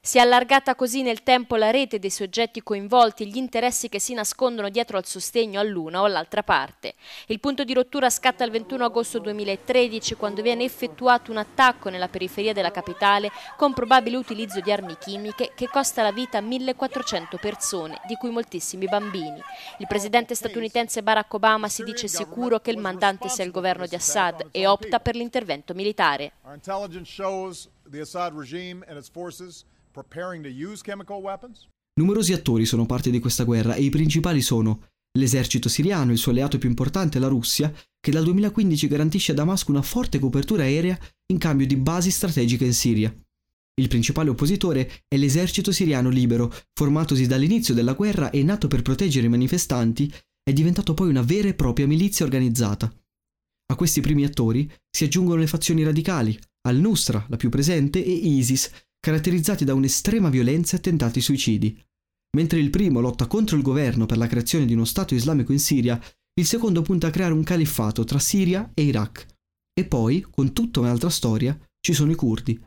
Si 0.00 0.18
è 0.18 0.20
allargata 0.20 0.74
così 0.74 1.02
nel 1.02 1.22
tempo 1.22 1.56
la 1.56 1.70
rete 1.70 1.98
dei 1.98 2.10
soggetti 2.10 2.62
coinvolti, 2.62 3.26
gli 3.26 3.36
interessi 3.36 3.88
che 3.88 4.00
si 4.00 4.14
nascondono 4.14 4.68
dietro 4.68 4.96
al 4.96 5.06
sostegno 5.06 5.60
all'una 5.60 6.00
o 6.00 6.04
all'altra 6.04 6.42
parte. 6.42 6.94
Il 7.26 7.40
punto 7.40 7.64
di 7.64 7.74
rottura 7.74 8.10
scatta 8.10 8.44
il 8.44 8.50
21 8.50 8.84
agosto 8.84 9.18
2013 9.18 10.14
quando 10.14 10.42
viene 10.42 10.64
effettuato 10.64 11.30
un 11.30 11.36
attacco 11.36 11.90
nella 11.90 12.08
periferia 12.08 12.52
della 12.52 12.70
capitale 12.70 13.30
con 13.56 13.72
probabile 13.72 14.16
utilizzo 14.16 14.60
di 14.60 14.72
armi 14.72 14.96
chimiche 14.98 15.52
che 15.54 15.68
costa 15.68 16.02
la 16.02 16.12
vita 16.12 16.38
a 16.38 16.42
1400 16.42 17.36
persone, 17.36 18.00
di 18.06 18.16
cui 18.16 18.30
moltissimi 18.30 18.86
bambini. 18.86 19.40
Il 19.78 19.86
presidente 19.86 20.34
statunitense 20.34 21.02
Barack 21.02 21.32
Obama 21.34 21.68
si 21.68 21.82
dice 21.82 22.08
sicuro 22.08 22.60
che 22.60 22.70
il 22.70 22.78
mandante 22.78 23.28
sia 23.28 23.44
il 23.44 23.50
governo 23.50 23.86
di 23.86 23.94
Assad 23.94 24.48
e 24.50 24.66
opta 24.66 25.00
per 25.00 25.14
l'intervento 25.14 25.74
militare. 25.74 26.32
Numerosi 31.94 32.32
attori 32.32 32.64
sono 32.64 32.86
parte 32.86 33.10
di 33.10 33.18
questa 33.18 33.44
guerra 33.44 33.74
e 33.74 33.82
i 33.82 33.90
principali 33.90 34.40
sono 34.40 34.88
l'esercito 35.18 35.68
siriano, 35.68 36.12
il 36.12 36.18
suo 36.18 36.30
alleato 36.30 36.58
più 36.58 36.68
importante, 36.68 37.18
la 37.18 37.26
Russia, 37.28 37.72
che 37.98 38.10
dal 38.10 38.24
2015 38.24 38.86
garantisce 38.86 39.32
a 39.32 39.34
Damasco 39.34 39.70
una 39.70 39.82
forte 39.82 40.18
copertura 40.18 40.62
aerea 40.62 40.98
in 41.32 41.38
cambio 41.38 41.66
di 41.66 41.76
basi 41.76 42.10
strategiche 42.10 42.64
in 42.64 42.72
Siria. 42.72 43.14
Il 43.80 43.88
principale 43.88 44.30
oppositore 44.30 45.02
è 45.08 45.16
l'esercito 45.16 45.72
siriano 45.72 46.08
libero, 46.08 46.52
formatosi 46.72 47.26
dall'inizio 47.26 47.74
della 47.74 47.94
guerra 47.94 48.30
e 48.30 48.42
nato 48.42 48.68
per 48.68 48.82
proteggere 48.82 49.26
i 49.26 49.30
manifestanti, 49.30 50.12
è 50.42 50.52
diventato 50.52 50.94
poi 50.94 51.08
una 51.08 51.22
vera 51.22 51.48
e 51.48 51.54
propria 51.54 51.86
milizia 51.86 52.24
organizzata. 52.24 52.92
A 53.70 53.74
questi 53.76 54.00
primi 54.00 54.24
attori 54.24 54.70
si 54.90 55.04
aggiungono 55.04 55.40
le 55.40 55.46
fazioni 55.46 55.84
radicali, 55.84 56.38
al-Nusra, 56.62 57.24
la 57.28 57.36
più 57.36 57.48
presente, 57.48 58.04
e 58.04 58.10
ISIS, 58.10 58.70
caratterizzati 58.98 59.64
da 59.64 59.74
un'estrema 59.74 60.28
violenza 60.28 60.76
e 60.76 60.80
tentati 60.80 61.20
suicidi. 61.20 61.80
Mentre 62.36 62.58
il 62.58 62.70
primo 62.70 63.00
lotta 63.00 63.26
contro 63.26 63.56
il 63.56 63.62
governo 63.62 64.06
per 64.06 64.18
la 64.18 64.26
creazione 64.26 64.66
di 64.66 64.74
uno 64.74 64.84
Stato 64.84 65.14
islamico 65.14 65.52
in 65.52 65.60
Siria, 65.60 66.00
il 66.38 66.46
secondo 66.46 66.82
punta 66.82 67.06
a 67.06 67.10
creare 67.10 67.32
un 67.32 67.42
califfato 67.42 68.04
tra 68.04 68.18
Siria 68.18 68.70
e 68.74 68.82
Iraq. 68.82 69.26
E 69.72 69.84
poi, 69.84 70.26
con 70.30 70.52
tutta 70.52 70.80
un'altra 70.80 71.08
storia, 71.08 71.58
ci 71.80 71.92
sono 71.92 72.10
i 72.10 72.14
curdi. 72.14 72.60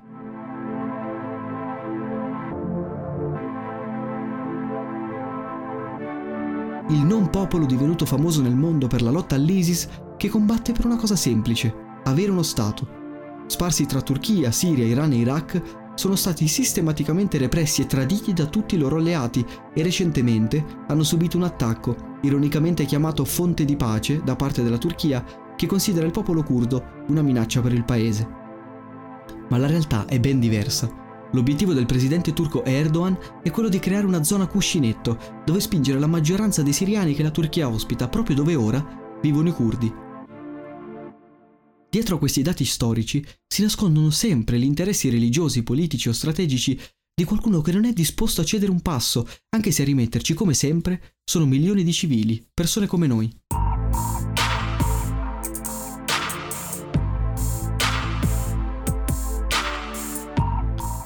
Il 6.89 7.05
non 7.05 7.29
popolo 7.29 7.65
divenuto 7.65 8.05
famoso 8.05 8.41
nel 8.41 8.55
mondo 8.55 8.87
per 8.87 9.01
la 9.01 9.11
lotta 9.11 9.35
all'ISIS 9.35 9.87
che 10.17 10.27
combatte 10.27 10.73
per 10.73 10.85
una 10.85 10.97
cosa 10.97 11.15
semplice, 11.15 11.73
avere 12.03 12.31
uno 12.31 12.43
Stato. 12.43 13.00
Sparsi 13.51 13.85
tra 13.85 13.99
Turchia, 13.99 14.49
Siria, 14.49 14.85
Iran 14.85 15.11
e 15.11 15.17
Iraq, 15.17 15.61
sono 15.95 16.15
stati 16.15 16.47
sistematicamente 16.47 17.37
repressi 17.37 17.81
e 17.81 17.85
traditi 17.85 18.31
da 18.31 18.45
tutti 18.45 18.75
i 18.75 18.77
loro 18.77 18.95
alleati 18.95 19.45
e 19.73 19.83
recentemente 19.83 20.65
hanno 20.87 21.03
subito 21.03 21.35
un 21.35 21.43
attacco, 21.43 22.17
ironicamente 22.21 22.85
chiamato 22.85 23.25
Fonte 23.25 23.65
di 23.65 23.75
Pace 23.75 24.21
da 24.23 24.37
parte 24.37 24.63
della 24.63 24.77
Turchia, 24.77 25.21
che 25.57 25.67
considera 25.67 26.05
il 26.05 26.13
popolo 26.13 26.43
curdo 26.43 27.03
una 27.09 27.21
minaccia 27.21 27.59
per 27.59 27.73
il 27.73 27.83
paese. 27.83 28.25
Ma 29.49 29.57
la 29.57 29.67
realtà 29.67 30.05
è 30.05 30.17
ben 30.17 30.39
diversa. 30.39 30.89
L'obiettivo 31.33 31.73
del 31.73 31.85
presidente 31.85 32.31
turco 32.31 32.63
Erdogan 32.63 33.17
è 33.43 33.51
quello 33.51 33.67
di 33.67 33.79
creare 33.79 34.05
una 34.05 34.23
zona 34.23 34.47
cuscinetto 34.47 35.17
dove 35.43 35.59
spingere 35.59 35.99
la 35.99 36.07
maggioranza 36.07 36.63
dei 36.63 36.71
siriani 36.71 37.13
che 37.13 37.23
la 37.23 37.31
Turchia 37.31 37.67
ospita 37.67 38.07
proprio 38.07 38.37
dove 38.37 38.55
ora 38.55 39.19
vivono 39.21 39.49
i 39.49 39.53
curdi. 39.53 40.10
Dietro 41.93 42.15
a 42.15 42.19
questi 42.19 42.41
dati 42.41 42.63
storici 42.63 43.21
si 43.45 43.63
nascondono 43.63 44.11
sempre 44.11 44.57
gli 44.57 44.63
interessi 44.63 45.09
religiosi, 45.09 45.61
politici 45.61 46.07
o 46.07 46.13
strategici 46.13 46.79
di 47.13 47.25
qualcuno 47.25 47.59
che 47.59 47.73
non 47.73 47.83
è 47.83 47.91
disposto 47.91 48.39
a 48.39 48.45
cedere 48.45 48.71
un 48.71 48.79
passo, 48.79 49.27
anche 49.49 49.71
se 49.71 49.81
a 49.81 49.85
rimetterci, 49.85 50.33
come 50.33 50.53
sempre, 50.53 51.17
sono 51.21 51.45
milioni 51.45 51.83
di 51.83 51.91
civili, 51.91 52.47
persone 52.53 52.87
come 52.87 53.07
noi. 53.07 53.29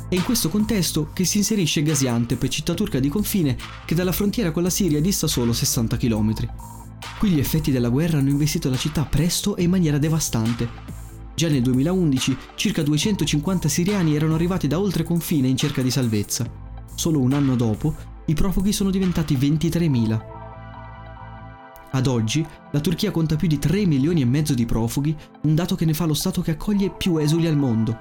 È 0.07 0.13
in 0.13 0.23
questo 0.23 0.49
contesto 0.49 1.09
che 1.13 1.25
si 1.25 1.39
inserisce 1.39 1.81
Gaziantep, 1.81 2.47
città 2.47 2.75
turca 2.75 2.99
di 2.99 3.09
confine 3.09 3.57
che 3.87 3.95
dalla 3.95 4.11
frontiera 4.11 4.51
con 4.51 4.61
la 4.61 4.69
Siria 4.69 5.01
dista 5.01 5.25
solo 5.25 5.51
60 5.51 5.97
km. 5.97 6.84
Qui 7.17 7.29
gli 7.29 7.39
effetti 7.39 7.71
della 7.71 7.89
guerra 7.89 8.17
hanno 8.17 8.29
investito 8.29 8.69
la 8.69 8.77
città 8.77 9.05
presto 9.05 9.55
e 9.55 9.63
in 9.63 9.69
maniera 9.69 9.97
devastante. 9.97 10.67
Già 11.33 11.47
nel 11.47 11.61
2011 11.61 12.37
circa 12.55 12.81
250 12.81 13.69
siriani 13.69 14.15
erano 14.15 14.35
arrivati 14.35 14.67
da 14.67 14.79
oltre 14.79 15.03
confine 15.03 15.47
in 15.47 15.57
cerca 15.57 15.81
di 15.81 15.91
salvezza. 15.91 16.49
Solo 16.93 17.19
un 17.19 17.33
anno 17.33 17.55
dopo 17.55 17.95
i 18.25 18.33
profughi 18.33 18.73
sono 18.73 18.89
diventati 18.89 19.35
23.000. 19.35 20.33
Ad 21.91 22.07
oggi 22.07 22.45
la 22.71 22.79
Turchia 22.81 23.11
conta 23.11 23.37
più 23.37 23.47
di 23.47 23.59
3 23.59 23.85
milioni 23.85 24.21
e 24.21 24.25
mezzo 24.25 24.53
di 24.53 24.65
profughi, 24.65 25.15
un 25.43 25.55
dato 25.55 25.75
che 25.75 25.85
ne 25.85 25.93
fa 25.93 26.05
lo 26.05 26.13
Stato 26.13 26.41
che 26.41 26.51
accoglie 26.51 26.89
più 26.91 27.17
esuli 27.17 27.47
al 27.47 27.55
mondo. 27.55 27.97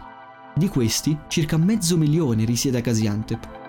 Di 0.57 0.69
questi, 0.69 1.17
circa 1.29 1.57
mezzo 1.57 1.97
milione 1.97 2.45
risiede 2.45 2.79
a 2.79 2.81
Gaziantep. 2.81 3.64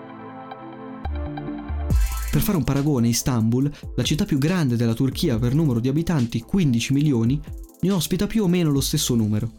Per 2.36 2.44
fare 2.44 2.58
un 2.58 2.64
paragone, 2.64 3.08
Istanbul, 3.08 3.72
la 3.94 4.02
città 4.02 4.26
più 4.26 4.36
grande 4.36 4.76
della 4.76 4.92
Turchia 4.92 5.38
per 5.38 5.54
numero 5.54 5.80
di 5.80 5.88
abitanti, 5.88 6.42
15 6.42 6.92
milioni, 6.92 7.40
ne 7.80 7.90
ospita 7.90 8.26
più 8.26 8.42
o 8.42 8.46
meno 8.46 8.70
lo 8.70 8.82
stesso 8.82 9.14
numero. 9.14 9.52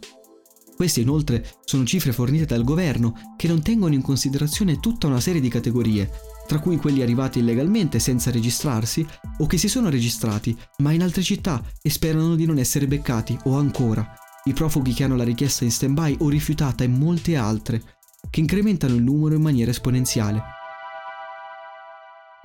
Queste 0.75 1.01
inoltre 1.01 1.43
sono 1.65 1.86
cifre 1.86 2.12
fornite 2.12 2.46
dal 2.46 2.63
governo 2.63 3.34
che 3.36 3.48
non 3.48 3.63
tengono 3.63 3.96
in 3.96 4.03
considerazione 4.03 4.79
tutta 4.79 5.07
una 5.07 5.19
serie 5.19 5.41
di 5.41 5.50
categorie, 5.50 6.12
tra 6.46 6.60
cui 6.60 6.77
quelli 6.77 7.01
arrivati 7.01 7.39
illegalmente 7.39 7.98
senza 7.98 8.29
registrarsi 8.29 9.03
o 9.39 9.48
che 9.48 9.57
si 9.57 9.69
sono 9.69 9.89
registrati 9.89 10.55
ma 10.77 10.91
in 10.91 11.01
altre 11.01 11.24
città 11.24 11.63
e 11.81 11.89
sperano 11.89 12.36
di 12.36 12.46
non 12.46 12.60
essere 12.60 12.86
beccati 12.86 13.36
o 13.46 13.57
ancora 13.57 14.07
i 14.43 14.53
profughi 14.53 14.93
che 14.93 15.03
hanno 15.03 15.15
la 15.15 15.24
richiesta 15.24 15.63
in 15.63 15.72
stand-by 15.72 16.17
o 16.19 16.29
rifiutata 16.29 16.84
e 16.84 16.88
molte 16.88 17.36
altre, 17.38 17.81
che 18.29 18.39
incrementano 18.39 18.93
il 18.93 19.01
numero 19.01 19.34
in 19.34 19.41
maniera 19.41 19.72
esponenziale. 19.72 20.57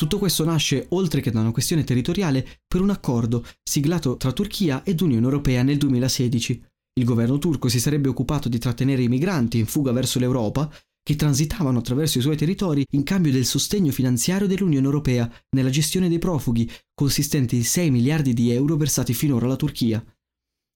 Tutto 0.03 0.19
questo 0.19 0.45
nasce, 0.45 0.87
oltre 0.89 1.21
che 1.21 1.31
da 1.31 1.39
una 1.39 1.53
questione 1.53 1.85
territoriale, 1.85 2.45
per 2.67 2.81
un 2.81 2.91
accordo 2.91 3.47
siglato 3.63 4.17
tra 4.17 4.33
Turchia 4.33 4.83
ed 4.83 5.01
Unione 5.01 5.23
Europea 5.23 5.63
nel 5.63 5.79
2016. 5.79 6.61
Il 6.95 7.05
governo 7.05 7.39
turco 7.39 7.69
si 7.69 7.79
sarebbe 7.79 8.09
occupato 8.09 8.49
di 8.49 8.59
trattenere 8.59 9.03
i 9.03 9.09
migranti 9.09 9.61
in 9.61 9.67
fuga 9.67 9.93
verso 9.93 10.19
l'Europa, 10.19 10.69
che 11.05 11.15
transitavano 11.15 11.79
attraverso 11.79 12.19
i 12.19 12.21
suoi 12.21 12.37
territori 12.37 12.85
in 12.95 13.05
cambio 13.05 13.31
del 13.31 13.45
sostegno 13.45 13.93
finanziario 13.93 14.49
dell'Unione 14.49 14.87
Europea 14.87 15.33
nella 15.51 15.71
gestione 15.71 16.09
dei 16.09 16.19
profughi, 16.19 16.69
consistente 16.93 17.55
in 17.55 17.63
6 17.63 17.93
miliardi 17.93 18.33
di 18.33 18.51
euro 18.51 18.75
versati 18.75 19.15
finora 19.15 19.47
alla 19.47 19.55
Turchia. 19.55 20.05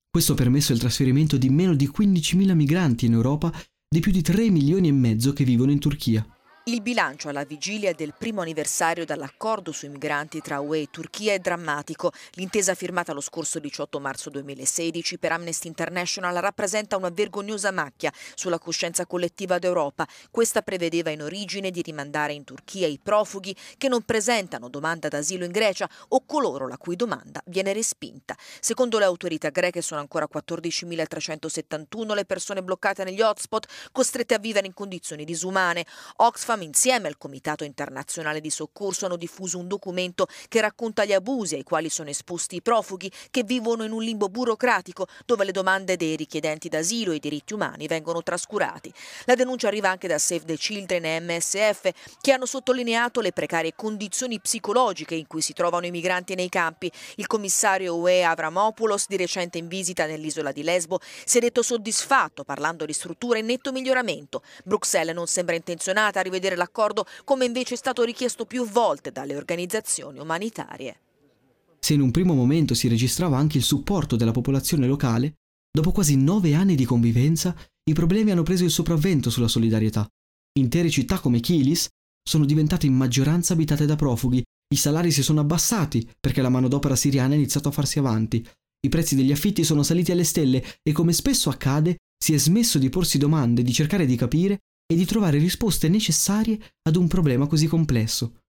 Questo 0.09 0.35
ha 0.35 0.37
permesso 0.37 0.73
il 0.73 0.79
trasferimento 0.79 1.37
di 1.37 1.49
meno 1.49 1.75
di 1.75 1.91
15.000 1.93 2.55
migranti 2.55 3.07
in 3.07 3.15
Europa, 3.15 3.53
di 3.89 3.99
più 3.99 4.13
di 4.13 4.23
3 4.23 4.51
milioni 4.51 4.87
e 4.87 4.93
mezzo 4.93 5.33
che 5.33 5.43
vivono 5.43 5.73
in 5.73 5.81
Turchia. 5.81 6.25
Il 6.69 6.83
bilancio 6.83 7.29
alla 7.29 7.45
vigilia 7.45 7.93
del 7.93 8.13
primo 8.19 8.41
anniversario 8.41 9.05
dall'accordo 9.05 9.71
sui 9.71 9.89
migranti 9.89 10.41
tra 10.41 10.59
UE 10.59 10.81
e 10.81 10.89
Turchia 10.91 11.33
è 11.33 11.39
drammatico. 11.39 12.11
L'intesa 12.33 12.75
firmata 12.75 13.13
lo 13.13 13.21
scorso 13.21 13.61
18 13.61 14.01
marzo 14.01 14.31
2016 14.31 15.17
per 15.17 15.31
Amnesty 15.31 15.69
International 15.69 16.35
rappresenta 16.35 16.97
una 16.97 17.11
vergognosa 17.11 17.71
macchia 17.71 18.13
sulla 18.35 18.59
coscienza 18.59 19.07
collettiva 19.07 19.61
d'Europa. 19.61 20.09
Questa 20.29 20.63
prevedeva 20.63 21.11
in 21.11 21.23
origine 21.23 21.71
di 21.71 21.83
rimandare 21.83 22.33
in 22.33 22.43
Turchia 22.43 22.89
i 22.89 22.99
profughi 23.01 23.55
che 23.79 23.87
non 23.87 24.03
presentano 24.03 24.69
domanda 24.69 25.07
d'asilo 25.07 25.45
in 25.45 25.53
Grecia 25.53 25.89
o 26.09 26.25
coloro 26.27 26.67
la 26.67 26.79
cui 26.79 26.97
domanda 26.97 27.41
viene 27.47 27.73
respinta. 27.73 28.37
Secondo 28.59 28.99
le 28.99 29.05
autorità 29.05 29.51
greche 29.51 29.83
sono 29.83 30.01
ancora 30.01 30.27
14.371 30.29 32.13
le 32.13 32.25
persone 32.25 32.65
bloccate 32.65 33.05
negli 33.05 33.23
hotspot, 33.23 33.69
costrette 33.93 34.35
a 34.35 34.39
vivere 34.39 34.67
in 34.67 34.75
condizioni 34.75 35.25
disumane. 35.25 35.87
Oxfam 36.17 36.55
Oxfam 36.57 36.63
insieme 36.63 37.09
al 37.09 37.19
Comitato 37.19 37.65
internazionale 37.65 38.41
di 38.41 38.51
soccorso 38.51 39.07
hanno 39.07 39.17
diffuso 39.17 39.59
un 39.59 39.69
documento 39.69 40.27
che 40.49 40.61
racconta 40.61 41.05
gli 41.05 41.13
abusi 41.13 41.55
ai 41.55 41.63
quali 41.63 41.89
sono 41.89 42.09
esposti 42.09 42.57
i 42.57 42.63
profughi 42.63 43.11
che 43.31 43.45
vivono 43.45 43.85
in 43.85 43.93
un 43.93 44.03
limbo 44.03 44.29
burocratico 44.29 45.07
dove 45.25 45.45
le 45.45 45.53
domande 45.53 45.97
dei 45.97 46.17
richiedenti 46.17 46.69
d'asilo 46.69 47.13
e 47.13 47.17
i 47.17 47.21
diritti 47.21 47.53
umani 47.53 47.87
vengono 47.87 48.23
trascurati. 48.23 48.93
La 49.25 49.35
denuncia 49.35 49.69
arriva 49.69 49.91
anche 49.91 50.09
da 50.09 50.19
Save 50.19 50.45
the 50.45 50.57
Children 50.57 51.05
e 51.05 51.21
MSF 51.21 51.91
che 52.21 52.33
hanno 52.33 52.47
sottolineato 52.47 53.21
le 53.21 53.33
precarie 53.33 53.75
condizioni 53.75 54.41
psicologiche 54.41 55.15
in 55.15 55.27
cui 55.27 55.43
si 55.43 55.53
trovano 55.53 55.87
i 55.87 55.91
migranti 55.91 56.35
nei 56.35 56.49
campi. 56.49 56.91
Il 57.17 57.27
commissario 57.27 57.97
UE 57.97 58.25
Avramopoulos, 58.25 59.07
di 59.09 59.17
recente 59.17 59.59
in 59.59 59.69
visita 59.69 60.07
nell'isola 60.07 60.53
di 60.53 60.63
Lesbo, 60.63 61.01
si 61.25 61.39
è 61.39 61.41
detto 61.41 61.63
soddisfatto 61.63 62.45
parlando 62.45 62.85
di 62.85 62.93
strutture 62.93 63.41
in 63.41 63.47
netto 63.47 63.73
miglioramento. 63.73 64.43
Bruxelles 64.65 65.15
non 65.15 65.27
sembra 65.27 65.55
intenzionata 65.55 66.21
a 66.21 66.23
rivedere 66.23 66.46
rivedere 66.47 66.57
l'accordo 66.57 67.07
come 67.25 67.45
invece 67.45 67.75
è 67.75 67.77
stato 67.77 68.05
richiesto 68.05 68.45
più 68.47 68.67
volte 68.67 69.11
dalle 69.11 69.37
organizzazioni 69.37 70.19
umanitarie. 70.19 71.01
Se 71.81 71.95
in 71.95 72.01
un 72.01 72.11
primo 72.11 72.35
momento 72.35 72.75
si 72.75 72.89
registrava 72.89 73.37
anche 73.37 73.59
il 73.59 73.65
supporto 73.65 74.17
della 74.17 74.33
popolazione 74.33 74.87
locale, 74.87 75.35
dopo 75.71 75.93
quasi 75.93 76.17
nove 76.17 76.55
anni 76.55 76.75
di 76.75 76.85
convivenza 76.85 77.55
i 77.89 77.93
problemi 77.93 78.31
hanno 78.31 78.43
preso 78.43 78.65
il 78.65 78.71
sopravvento 78.71 79.31
sulla 79.31 79.49
solidarietà. 79.49 80.09
Intere 80.59 80.91
città 80.91 81.21
come 81.21 81.41
Kilis 81.41 81.89
sono 82.23 82.45
diventate 82.45 82.87
in 82.87 82.95
maggioranza 82.95 83.53
abitate 83.53 83.87
da 83.87 83.95
profughi, 83.95 84.43
i 84.69 84.77
salari 84.77 85.13
si 85.13 85.23
sono 85.23 85.41
abbassati 85.41 86.09
perché 86.19 86.43
la 86.43 86.49
manodopera 86.49 86.97
siriana 86.97 87.35
ha 87.35 87.37
iniziato 87.37 87.69
a 87.69 87.73
farsi 87.73 87.99
avanti, 88.01 88.45
i 88.85 88.89
prezzi 88.89 89.15
degli 89.15 89.31
affitti 89.31 89.63
sono 89.63 89.83
saliti 89.83 90.11
alle 90.11 90.25
stelle 90.25 90.65
e 90.83 90.93
come 90.93 91.13
spesso 91.13 91.51
accade 91.51 91.99
si 92.19 92.35
è 92.35 92.39
smesso 92.39 92.79
di 92.79 92.89
porsi 92.89 93.19
domande, 93.19 93.63
di 93.63 93.73
cercare 93.73 94.07
di 94.07 94.17
capire 94.17 94.61
e 94.87 94.95
di 94.95 95.05
trovare 95.05 95.39
risposte 95.39 95.89
necessarie 95.89 96.59
ad 96.83 96.97
un 96.97 97.09
problema 97.09 97.47
così 97.47 97.67
complesso. 97.67 98.43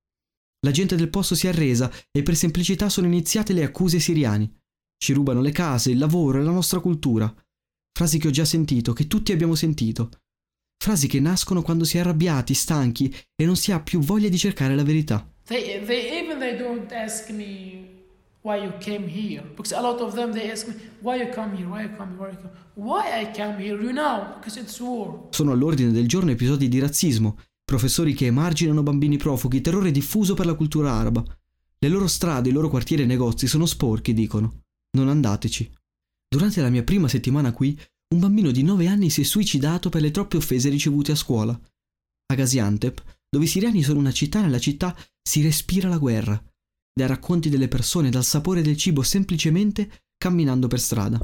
La 0.66 0.72
gente 0.72 0.96
del 0.96 1.10
posto 1.10 1.36
si 1.36 1.48
è 1.48 1.50
arresa 1.50 1.92
e 2.12 2.24
per 2.24 2.36
semplicità 2.36 2.90
sono 2.90 3.08
iniziate 3.08 3.54
le 3.54 3.64
accuse 3.64 3.98
ai 3.98 4.02
siriani. 4.02 4.52
Ci 4.98 5.14
rubano 5.14 5.42
le 5.42 5.52
case, 5.52 5.92
il 5.92 5.98
lavoro 5.98 6.40
e 6.40 6.44
la 6.44 6.52
nostra 6.52 6.80
cultura. 6.80 7.34
Frasi 7.92 8.20
che 8.20 8.28
ho 8.28 8.32
già 8.32 8.46
sentito, 8.46 8.94
che 8.94 9.08
tutti 9.08 9.32
abbiamo 9.32 9.56
sentito. 9.56 10.10
Frasi 10.78 11.08
che 11.08 11.20
nascono 11.20 11.62
quando 11.62 11.84
si 11.84 11.98
è 11.98 12.02
arrabbiati, 12.02 12.54
stanchi 12.54 13.14
e 13.36 13.46
non 13.46 13.56
si 13.56 13.72
ha 13.72 13.80
più 13.80 14.00
voglia 14.00 14.30
di 14.30 14.38
cercare 14.38 14.76
la 14.76 14.84
verità. 14.84 15.28
They, 15.46 15.84
they, 15.86 16.24
even 16.24 16.40
they 16.40 16.58
don't 16.58 16.92
ask 16.92 17.30
me 17.30 17.87
why 18.42 18.58
you 18.58 18.74
came 18.80 19.08
here? 19.08 19.44
Because 19.44 19.74
a 19.74 19.82
lot 19.82 20.00
of 20.02 20.14
them 20.14 20.32
they 20.32 20.50
ask 20.52 20.68
me 20.68 20.76
why 21.02 21.22
you 21.22 21.30
come 21.34 21.56
here? 21.56 21.68
Why 21.68 21.84
you 21.84 21.96
come 21.96 22.12
here? 22.12 22.20
Why 22.20 22.32
you 22.32 22.38
come 22.38 22.52
why 22.76 23.22
I 23.22 23.32
come 23.32 23.58
here? 23.62 23.82
You 23.82 23.92
know 23.92 24.36
because 24.36 24.60
it's 24.60 24.80
war. 24.80 25.28
Sono 25.32 25.52
all'ordine 25.52 25.92
del 25.92 26.08
giorno 26.08 26.32
episodi 26.32 26.68
di 26.68 26.80
razzismo 26.80 27.38
professori 27.64 28.14
che 28.14 28.28
emarginano 28.28 28.82
bambini 28.82 29.18
profughi 29.18 29.60
terrore 29.60 29.92
diffuso 29.92 30.34
per 30.34 30.46
la 30.46 30.54
cultura 30.54 30.94
araba. 30.94 31.24
Le 31.80 31.90
loro 31.90 32.08
strade 32.08 32.50
i 32.50 32.54
loro 32.54 32.70
quartieri 32.70 33.04
e 33.04 33.06
negozi 33.06 33.46
sono 33.46 33.66
sporchi 33.66 34.14
dicono. 34.14 34.64
Non 34.92 35.10
andateci. 35.10 35.70
Durante 36.30 36.62
la 36.62 36.70
mia 36.70 36.84
prima 36.84 37.08
settimana 37.08 37.52
qui 37.52 37.80
un 38.10 38.20
bambino 38.20 38.52
di 38.52 38.64
9 38.64 38.88
anni 38.88 39.10
si 39.10 39.22
è 39.22 39.24
suicidato 39.26 39.90
per 39.90 40.02
le 40.02 40.12
troppe 40.12 40.38
offese 40.38 40.70
ricevute 40.70 41.12
a 41.12 41.16
scuola. 41.16 41.60
A 42.30 42.36
Gaziantep 42.36 43.04
dove 43.30 43.44
i 43.44 43.48
siriani 43.48 43.84
sono 43.84 44.00
una 44.00 44.12
città 44.12 44.40
nella 44.40 44.60
città 44.60 44.96
si 45.22 45.42
respira 45.42 45.90
la 45.90 45.98
guerra 45.98 46.42
dai 46.98 47.08
racconti 47.08 47.50
delle 47.50 47.70
persone, 47.70 48.10
dal 48.10 48.26
sapore 48.26 48.62
del 48.62 48.76
cibo 48.76 49.04
semplicemente 49.04 49.90
camminando 50.18 50.68
per 50.68 50.80
strada. 50.82 51.20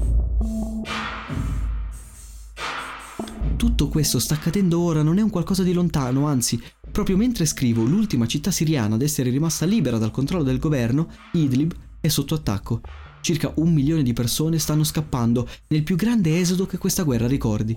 Tutto 3.56 3.88
questo 3.88 4.18
sta 4.18 4.34
accadendo 4.34 4.80
ora, 4.80 5.02
non 5.02 5.18
è 5.18 5.22
un 5.22 5.30
qualcosa 5.30 5.62
di 5.62 5.72
lontano, 5.72 6.26
anzi, 6.26 6.60
proprio 6.90 7.16
mentre 7.16 7.44
scrivo, 7.44 7.82
l'ultima 7.82 8.26
città 8.26 8.50
siriana 8.50 8.94
ad 8.94 9.02
essere 9.02 9.30
rimasta 9.30 9.66
libera 9.66 9.98
dal 9.98 10.10
controllo 10.10 10.44
del 10.44 10.58
governo, 10.58 11.08
Idlib, 11.32 11.74
è 12.00 12.08
sotto 12.08 12.34
attacco. 12.34 12.80
Circa 13.20 13.52
un 13.56 13.72
milione 13.72 14.02
di 14.02 14.12
persone 14.12 14.58
stanno 14.58 14.84
scappando 14.84 15.48
nel 15.68 15.82
più 15.82 15.96
grande 15.96 16.38
esodo 16.38 16.66
che 16.66 16.78
questa 16.78 17.02
guerra 17.02 17.26
ricordi. 17.26 17.76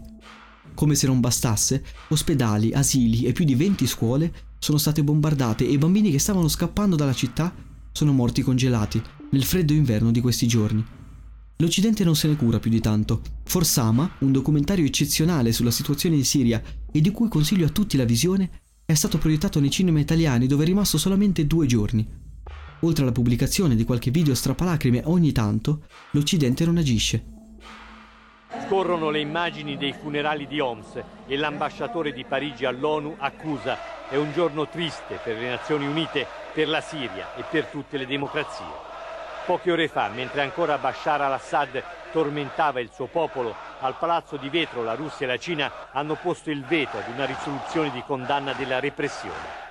Come 0.74 0.94
se 0.94 1.08
non 1.08 1.20
bastasse, 1.20 1.84
ospedali, 2.10 2.74
asili 2.74 3.24
e 3.24 3.32
più 3.32 3.46
di 3.46 3.56
20 3.56 3.88
scuole 3.88 4.34
sono 4.60 4.78
state 4.78 5.04
bombardate 5.04 5.66
e 5.66 5.72
i 5.72 5.78
bambini 5.78 6.12
che 6.12 6.20
stavano 6.20 6.48
scappando 6.48 6.96
dalla 6.96 7.14
città 7.14 7.54
sono 7.98 8.14
morti 8.14 8.44
congelati 8.44 9.02
nel 9.32 9.44
freddo 9.44 9.74
inverno 9.74 10.12
di 10.12 10.22
questi 10.22 10.46
giorni. 10.46 10.86
L'Occidente 11.56 12.04
non 12.04 12.16
se 12.16 12.28
ne 12.28 12.36
cura 12.36 12.60
più 12.60 12.70
di 12.70 12.80
tanto. 12.80 13.22
Forsama, 13.44 14.18
un 14.20 14.32
documentario 14.32 14.86
eccezionale 14.86 15.52
sulla 15.52 15.72
situazione 15.72 16.16
in 16.16 16.24
Siria 16.24 16.62
e 16.92 17.02
di 17.02 17.10
cui 17.10 17.28
consiglio 17.28 17.66
a 17.66 17.70
tutti 17.70 17.98
la 17.98 18.04
visione, 18.04 18.62
è 18.86 18.94
stato 18.94 19.18
proiettato 19.18 19.60
nei 19.60 19.72
cinema 19.72 20.00
italiani 20.00 20.46
dove 20.46 20.62
è 20.62 20.68
rimasto 20.68 21.00
solamente 21.00 21.48
due 21.48 21.66
giorni. 21.66 22.08
Oltre 22.82 23.02
alla 23.02 23.12
pubblicazione 23.12 23.76
di 23.76 23.84
qualche 23.84 24.12
video 24.12 24.36
strappalacrime 24.36 25.02
ogni 25.06 25.32
tanto, 25.32 25.86
l'Occidente 26.12 26.66
non 26.66 26.78
agisce. 26.78 27.26
Scorrono 28.68 29.10
le 29.10 29.22
immagini 29.22 29.76
dei 29.76 29.96
funerali 30.00 30.46
di 30.46 30.60
Homs 30.60 31.02
e 31.26 31.36
l'ambasciatore 31.36 32.14
di 32.14 32.24
Parigi 32.26 32.66
all'ONU 32.66 33.16
accusa 33.18 33.98
è 34.10 34.16
un 34.16 34.32
giorno 34.34 34.70
triste 34.70 35.20
per 35.22 35.38
le 35.38 35.50
Nazioni 35.50 35.86
Unite, 35.86 36.37
per 36.54 36.68
la 36.68 36.82
Siria 36.82 37.30
e 37.36 37.44
per 37.44 37.66
tutte 37.66 37.98
le 37.98 38.06
democrazie. 38.06 38.86
Poche 39.46 39.72
ore 39.72 39.88
fa, 39.88 40.10
mentre 40.10 40.42
ancora 40.42 40.78
Bashar 40.78 41.22
al-Assad 41.22 41.82
tormentava 42.12 42.80
il 42.80 42.90
suo 42.94 43.06
popolo, 43.06 43.56
al 43.80 43.96
Palazzo 43.98 44.38
di 44.38 44.50
Vetro 44.50 44.84
la 44.84 44.96
Russia 44.96 45.26
e 45.26 45.30
la 45.30 45.38
Cina 45.38 45.72
hanno 45.92 46.16
posto 46.16 46.50
il 46.50 46.66
veto 46.66 46.98
ad 46.98 47.08
una 47.08 47.26
risoluzione 47.26 47.92
di 47.92 48.04
condanna 48.06 48.54
della 48.54 48.80
repressione. 48.80 49.66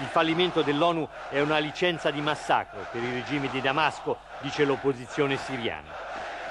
Il 0.00 0.06
fallimento 0.06 0.62
dell'ONU 0.62 1.06
è 1.28 1.40
una 1.40 1.58
licenza 1.58 2.10
di 2.10 2.20
massacro 2.20 2.86
per 2.90 3.02
il 3.02 3.12
regime 3.12 3.48
di 3.48 3.60
Damasco, 3.60 4.16
dice 4.40 4.64
l'opposizione 4.64 5.36
siriana. 5.36 5.90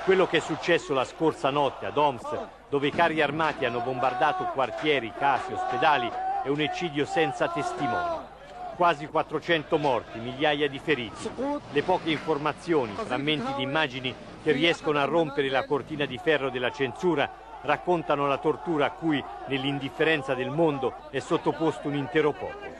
Quello 0.05 0.25
che 0.27 0.37
è 0.37 0.41
successo 0.41 0.93
la 0.93 1.03
scorsa 1.03 1.49
notte 1.49 1.85
ad 1.85 1.97
Homs, 1.97 2.25
dove 2.69 2.87
i 2.87 2.91
carri 2.91 3.21
armati 3.21 3.65
hanno 3.65 3.81
bombardato 3.81 4.45
quartieri, 4.45 5.11
case, 5.17 5.53
ospedali, 5.53 6.09
è 6.43 6.47
un 6.47 6.61
eccidio 6.61 7.05
senza 7.05 7.49
testimoni. 7.49 8.30
Quasi 8.75 9.07
400 9.07 9.77
morti, 9.77 10.19
migliaia 10.19 10.67
di 10.67 10.79
feriti. 10.79 11.29
Le 11.71 11.83
poche 11.83 12.09
informazioni, 12.09 12.93
frammenti 12.95 13.53
di 13.55 13.63
immagini 13.63 14.13
che 14.41 14.51
riescono 14.51 14.99
a 14.99 15.05
rompere 15.05 15.49
la 15.49 15.65
cortina 15.65 16.05
di 16.05 16.19
ferro 16.21 16.49
della 16.49 16.71
censura 16.71 17.59
raccontano 17.63 18.27
la 18.27 18.39
tortura 18.39 18.87
a 18.87 18.91
cui, 18.91 19.23
nell'indifferenza 19.49 20.33
del 20.33 20.49
mondo, 20.49 20.93
è 21.11 21.19
sottoposto 21.19 21.87
un 21.87 21.95
intero 21.95 22.31
popolo. 22.31 22.75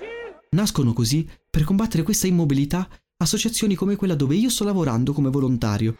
Nascono 0.50 0.94
così, 0.94 1.30
per 1.50 1.64
combattere 1.64 2.04
questa 2.04 2.28
immobilità, 2.28 2.88
associazioni 3.18 3.76
come 3.76 3.96
quella 3.96 4.16
dove 4.16 4.36
io 4.36 4.50
sto 4.50 4.64
lavorando 4.64 5.14
come 5.14 5.30
volontario, 5.30 5.96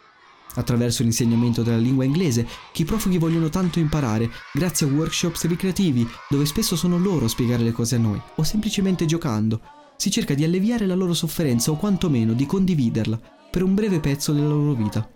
attraverso 0.54 1.02
l'insegnamento 1.02 1.62
della 1.62 1.76
lingua 1.76 2.04
inglese 2.04 2.46
che 2.72 2.82
i 2.82 2.84
profughi 2.84 3.18
vogliono 3.18 3.48
tanto 3.48 3.78
imparare, 3.78 4.30
grazie 4.52 4.86
a 4.86 4.90
workshops 4.90 5.46
ricreativi 5.46 6.06
dove 6.28 6.44
spesso 6.44 6.76
sono 6.76 6.98
loro 6.98 7.26
a 7.26 7.28
spiegare 7.28 7.62
le 7.62 7.72
cose 7.72 7.94
a 7.96 7.98
noi, 7.98 8.20
o 8.34 8.42
semplicemente 8.42 9.06
giocando. 9.06 9.60
Si 10.02 10.10
cerca 10.10 10.34
di 10.34 10.42
alleviare 10.42 10.84
la 10.86 10.96
loro 10.96 11.14
sofferenza 11.14 11.70
o 11.70 11.76
quantomeno 11.76 12.32
di 12.32 12.44
condividerla 12.44 13.20
per 13.48 13.62
un 13.62 13.72
breve 13.72 14.00
pezzo 14.00 14.32
della 14.32 14.48
loro 14.48 14.72
vita. 14.72 15.08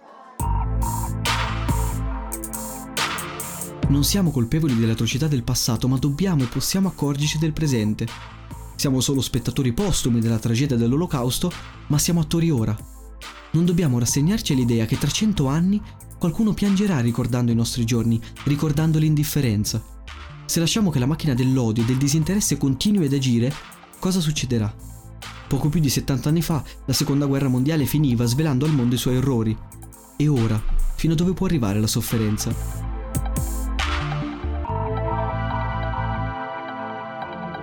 Non 3.88 4.04
siamo 4.04 4.30
colpevoli 4.30 4.78
delle 4.78 4.92
atrocità 4.92 5.26
del 5.26 5.42
passato, 5.42 5.88
ma 5.88 5.98
dobbiamo 5.98 6.44
e 6.44 6.46
possiamo 6.46 6.86
accorgerci 6.86 7.38
del 7.38 7.52
presente. 7.52 8.06
Siamo 8.76 9.00
solo 9.00 9.20
spettatori 9.20 9.72
postumi 9.72 10.20
della 10.20 10.38
tragedia 10.38 10.76
dell'Olocausto, 10.76 11.50
ma 11.88 11.98
siamo 11.98 12.20
attori 12.20 12.50
ora, 12.50 12.78
non 13.54 13.64
dobbiamo 13.64 13.98
rassegnarci 13.98 14.52
all'idea 14.52 14.86
che 14.86 14.98
tra 14.98 15.10
cento 15.10 15.48
anni 15.48 15.82
qualcuno 16.16 16.54
piangerà 16.54 17.00
ricordando 17.00 17.50
i 17.50 17.56
nostri 17.56 17.84
giorni, 17.84 18.20
ricordando 18.44 19.00
l'indifferenza. 19.00 19.82
Se 20.44 20.60
lasciamo 20.60 20.90
che 20.90 21.00
la 21.00 21.06
macchina 21.06 21.34
dell'odio 21.34 21.82
e 21.82 21.86
del 21.86 21.96
disinteresse 21.96 22.56
continui 22.56 23.06
ad 23.06 23.12
agire, 23.14 23.52
cosa 23.98 24.20
succederà? 24.20 24.74
Poco 25.48 25.68
più 25.68 25.80
di 25.80 25.88
70 25.88 26.28
anni 26.28 26.42
fa, 26.42 26.62
la 26.84 26.92
seconda 26.92 27.26
guerra 27.26 27.48
mondiale 27.48 27.84
finiva 27.84 28.24
svelando 28.24 28.64
al 28.64 28.72
mondo 28.72 28.94
i 28.94 28.98
suoi 28.98 29.16
errori. 29.16 29.56
E 30.16 30.28
ora, 30.28 30.60
fino 30.96 31.12
a 31.12 31.16
dove 31.16 31.34
può 31.34 31.46
arrivare 31.46 31.80
la 31.80 31.86
sofferenza? 31.86 32.84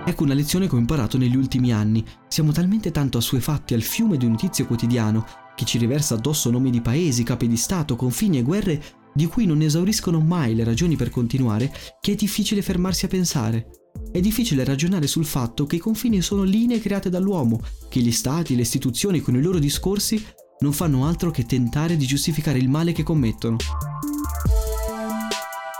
Ecco 0.06 0.22
una 0.22 0.34
lezione 0.34 0.68
che 0.68 0.74
ho 0.74 0.78
imparato 0.78 1.18
negli 1.18 1.36
ultimi 1.36 1.72
anni. 1.72 2.04
Siamo 2.28 2.52
talmente 2.52 2.90
tanto 2.90 3.18
assuefatti 3.18 3.74
al 3.74 3.82
fiume 3.82 4.16
di 4.16 4.28
notizie 4.28 4.66
quotidiano 4.66 5.26
che 5.54 5.64
ci 5.64 5.78
riversa 5.78 6.14
addosso 6.14 6.50
nomi 6.50 6.70
di 6.70 6.80
paesi, 6.80 7.22
capi 7.22 7.48
di 7.48 7.56
Stato, 7.56 7.96
confini 7.96 8.38
e 8.38 8.42
guerre 8.42 8.82
di 9.14 9.26
cui 9.26 9.46
non 9.46 9.60
esauriscono 9.62 10.20
mai 10.20 10.54
le 10.54 10.64
ragioni 10.64 10.96
per 10.96 11.10
continuare, 11.10 11.72
che 12.00 12.12
è 12.12 12.14
difficile 12.16 12.62
fermarsi 12.62 13.04
a 13.04 13.08
pensare. 13.08 13.83
È 14.12 14.20
difficile 14.20 14.64
ragionare 14.64 15.06
sul 15.06 15.24
fatto 15.24 15.66
che 15.66 15.76
i 15.76 15.80
confini 15.80 16.22
sono 16.22 16.44
linee 16.44 16.80
create 16.80 17.10
dall'uomo, 17.10 17.60
che 17.88 18.00
gli 18.00 18.12
stati, 18.12 18.54
le 18.54 18.62
istituzioni 18.62 19.20
con 19.20 19.34
i 19.34 19.42
loro 19.42 19.58
discorsi 19.58 20.24
non 20.60 20.72
fanno 20.72 21.06
altro 21.06 21.30
che 21.30 21.44
tentare 21.44 21.96
di 21.96 22.06
giustificare 22.06 22.58
il 22.58 22.68
male 22.68 22.92
che 22.92 23.02
commettono. 23.02 23.56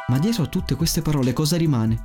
Ma 0.09 0.19
dietro 0.19 0.43
a 0.43 0.49
tutte 0.49 0.75
queste 0.75 1.01
parole 1.01 1.33
cosa 1.33 1.57
rimane? 1.57 2.05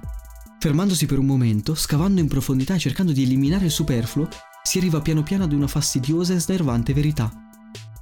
Fermandosi 0.60 1.06
per 1.06 1.18
un 1.18 1.26
momento, 1.26 1.74
scavando 1.74 2.20
in 2.22 2.28
profondità 2.28 2.76
e 2.76 2.80
cercando 2.80 3.12
di 3.12 3.24
eliminare 3.24 3.66
il 3.66 3.72
superfluo, 3.72 4.28
si 4.62 4.78
arriva 4.78 5.02
piano 5.02 5.24
piano 5.24 5.46
ad 5.46 5.52
una 5.52 5.68
fastidiosa 5.68 6.34
e 6.34 6.40
snervante 6.40 6.94
verità. 6.94 7.49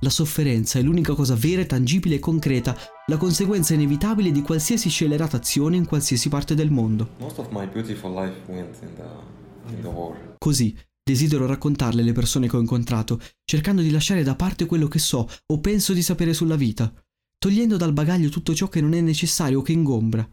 La 0.02 0.10
sofferenza 0.12 0.78
è 0.78 0.84
l'unica 0.84 1.16
cosa 1.16 1.34
vera, 1.34 1.66
tangibile 1.66 2.16
e 2.16 2.20
concreta, 2.20 2.78
la 3.08 3.18
conseguenza 3.18 3.74
inevitabile 3.74 4.32
di 4.32 4.44
qualsiasi 4.44 4.90
scellerata 4.90 5.38
azione 5.38 5.76
in 5.76 5.86
qualsiasi 5.86 6.30
parte 6.30 6.54
del 6.54 6.70
mondo. 6.70 7.16
Così, 10.38 10.78
desidero 11.04 11.48
raccontarle 11.48 12.04
le 12.04 12.12
persone 12.12 12.48
che 12.48 12.56
ho 12.56 12.60
incontrato, 12.60 13.20
cercando 13.44 13.82
di 13.82 13.90
lasciare 13.90 14.22
da 14.22 14.36
parte 14.36 14.68
quello 14.68 14.88
che 14.88 15.00
so 15.00 15.28
o 15.48 15.60
penso 15.60 15.94
di 15.94 16.04
sapere 16.04 16.34
sulla 16.34 16.56
vita, 16.56 16.94
togliendo 17.40 17.76
dal 17.76 17.94
bagaglio 17.94 18.30
tutto 18.30 18.54
ciò 18.54 18.68
che 18.68 18.82
non 18.82 18.94
è 18.94 19.02
necessario 19.02 19.60
o 19.60 19.62
che 19.64 19.72
ingombra, 19.72 20.28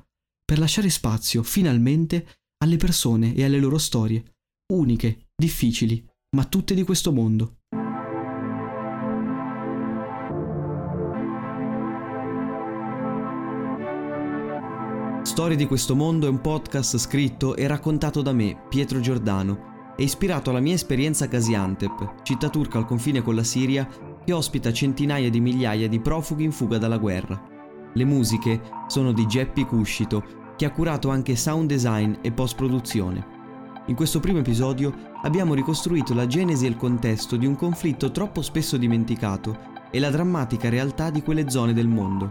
per 0.45 0.59
lasciare 0.59 0.91
spazio, 0.91 1.43
finalmente, 1.43 2.27
alle 2.63 2.77
persone 2.77 3.35
e 3.35 3.45
alle 3.45 3.59
loro 3.59 3.79
storie, 3.79 4.37
uniche, 4.75 5.31
difficili, 5.35 6.07
ma 6.37 6.45
tutte 6.45 6.75
di 6.75 6.83
questo 6.83 7.13
mondo. 7.13 7.61
Storie 15.35 15.57
di 15.57 15.67
questo 15.67 15.97
mondo 15.97 16.27
è 16.27 16.31
un 16.31 16.41
podcast 16.41 16.97
scritto 16.97 17.57
e 17.57 17.67
raccontato 17.67 18.23
da 18.23 18.33
me, 18.33 18.57
Pietro 18.69 19.01
Giordano, 19.01 19.95
e 19.97 20.05
ispirato 20.05 20.51
alla 20.51 20.61
mia 20.61 20.75
esperienza 20.75 21.25
a 21.25 21.27
Gaziantep, 21.27 22.23
città 22.23 22.49
turca 22.49 22.79
al 22.79 22.87
confine 22.87 23.21
con 23.21 23.35
la 23.35 23.43
Siria, 23.43 23.85
che 24.25 24.33
ospita 24.33 24.73
centinaia 24.73 25.29
di 25.31 25.41
migliaia 25.41 25.89
di 25.89 25.99
profughi 25.99 26.45
in 26.45 26.53
fuga 26.53 26.79
dalla 26.79 26.99
guerra. 26.99 27.43
Le 27.95 28.05
musiche 28.05 28.63
sono 28.87 29.11
di 29.11 29.27
Geppi 29.27 29.65
Cuscito, 29.65 30.23
che 30.57 30.67
ha 30.67 30.71
curato 30.71 31.09
anche 31.09 31.35
sound 31.35 31.67
design 31.67 32.15
e 32.21 32.31
post-produzione. 32.31 33.27
In 33.87 33.97
questo 33.97 34.21
primo 34.21 34.39
episodio 34.39 34.95
abbiamo 35.23 35.55
ricostruito 35.55 36.15
la 36.15 36.29
genesi 36.29 36.65
e 36.65 36.69
il 36.69 36.77
contesto 36.77 37.35
di 37.35 37.47
un 37.47 37.57
conflitto 37.57 38.13
troppo 38.13 38.41
spesso 38.41 38.77
dimenticato 38.77 39.59
e 39.91 39.99
la 39.99 40.11
drammatica 40.11 40.69
realtà 40.69 41.11
di 41.11 41.23
quelle 41.23 41.51
zone 41.51 41.73
del 41.73 41.89
mondo. 41.89 42.31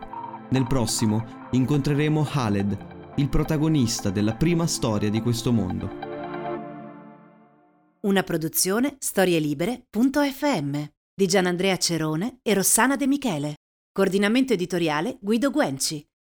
Nel 0.51 0.67
prossimo 0.67 1.41
incontreremo 1.51 2.23
Khaled, 2.23 2.91
il 3.15 3.30
protagonista 3.30 4.10
della 4.10 4.34
prima 4.34 4.65
storia 4.65 5.12
di 5.12 5.21
questo 5.21 5.52
mondo. 5.52 6.12
Una 8.02 8.23
produzione 8.23 8.95
storielibere.fm 8.97 10.84
di 11.15 11.28
Gianandrea 11.28 11.78
Cerone 11.78 12.39
e 12.41 12.54
Rossana 12.56 12.95
De 12.95 13.06
Michele. 13.06 13.56
Coordinamento 13.91 14.54
editoriale 14.54 15.19
Guido 15.21 15.52
Guenci. 15.52 16.04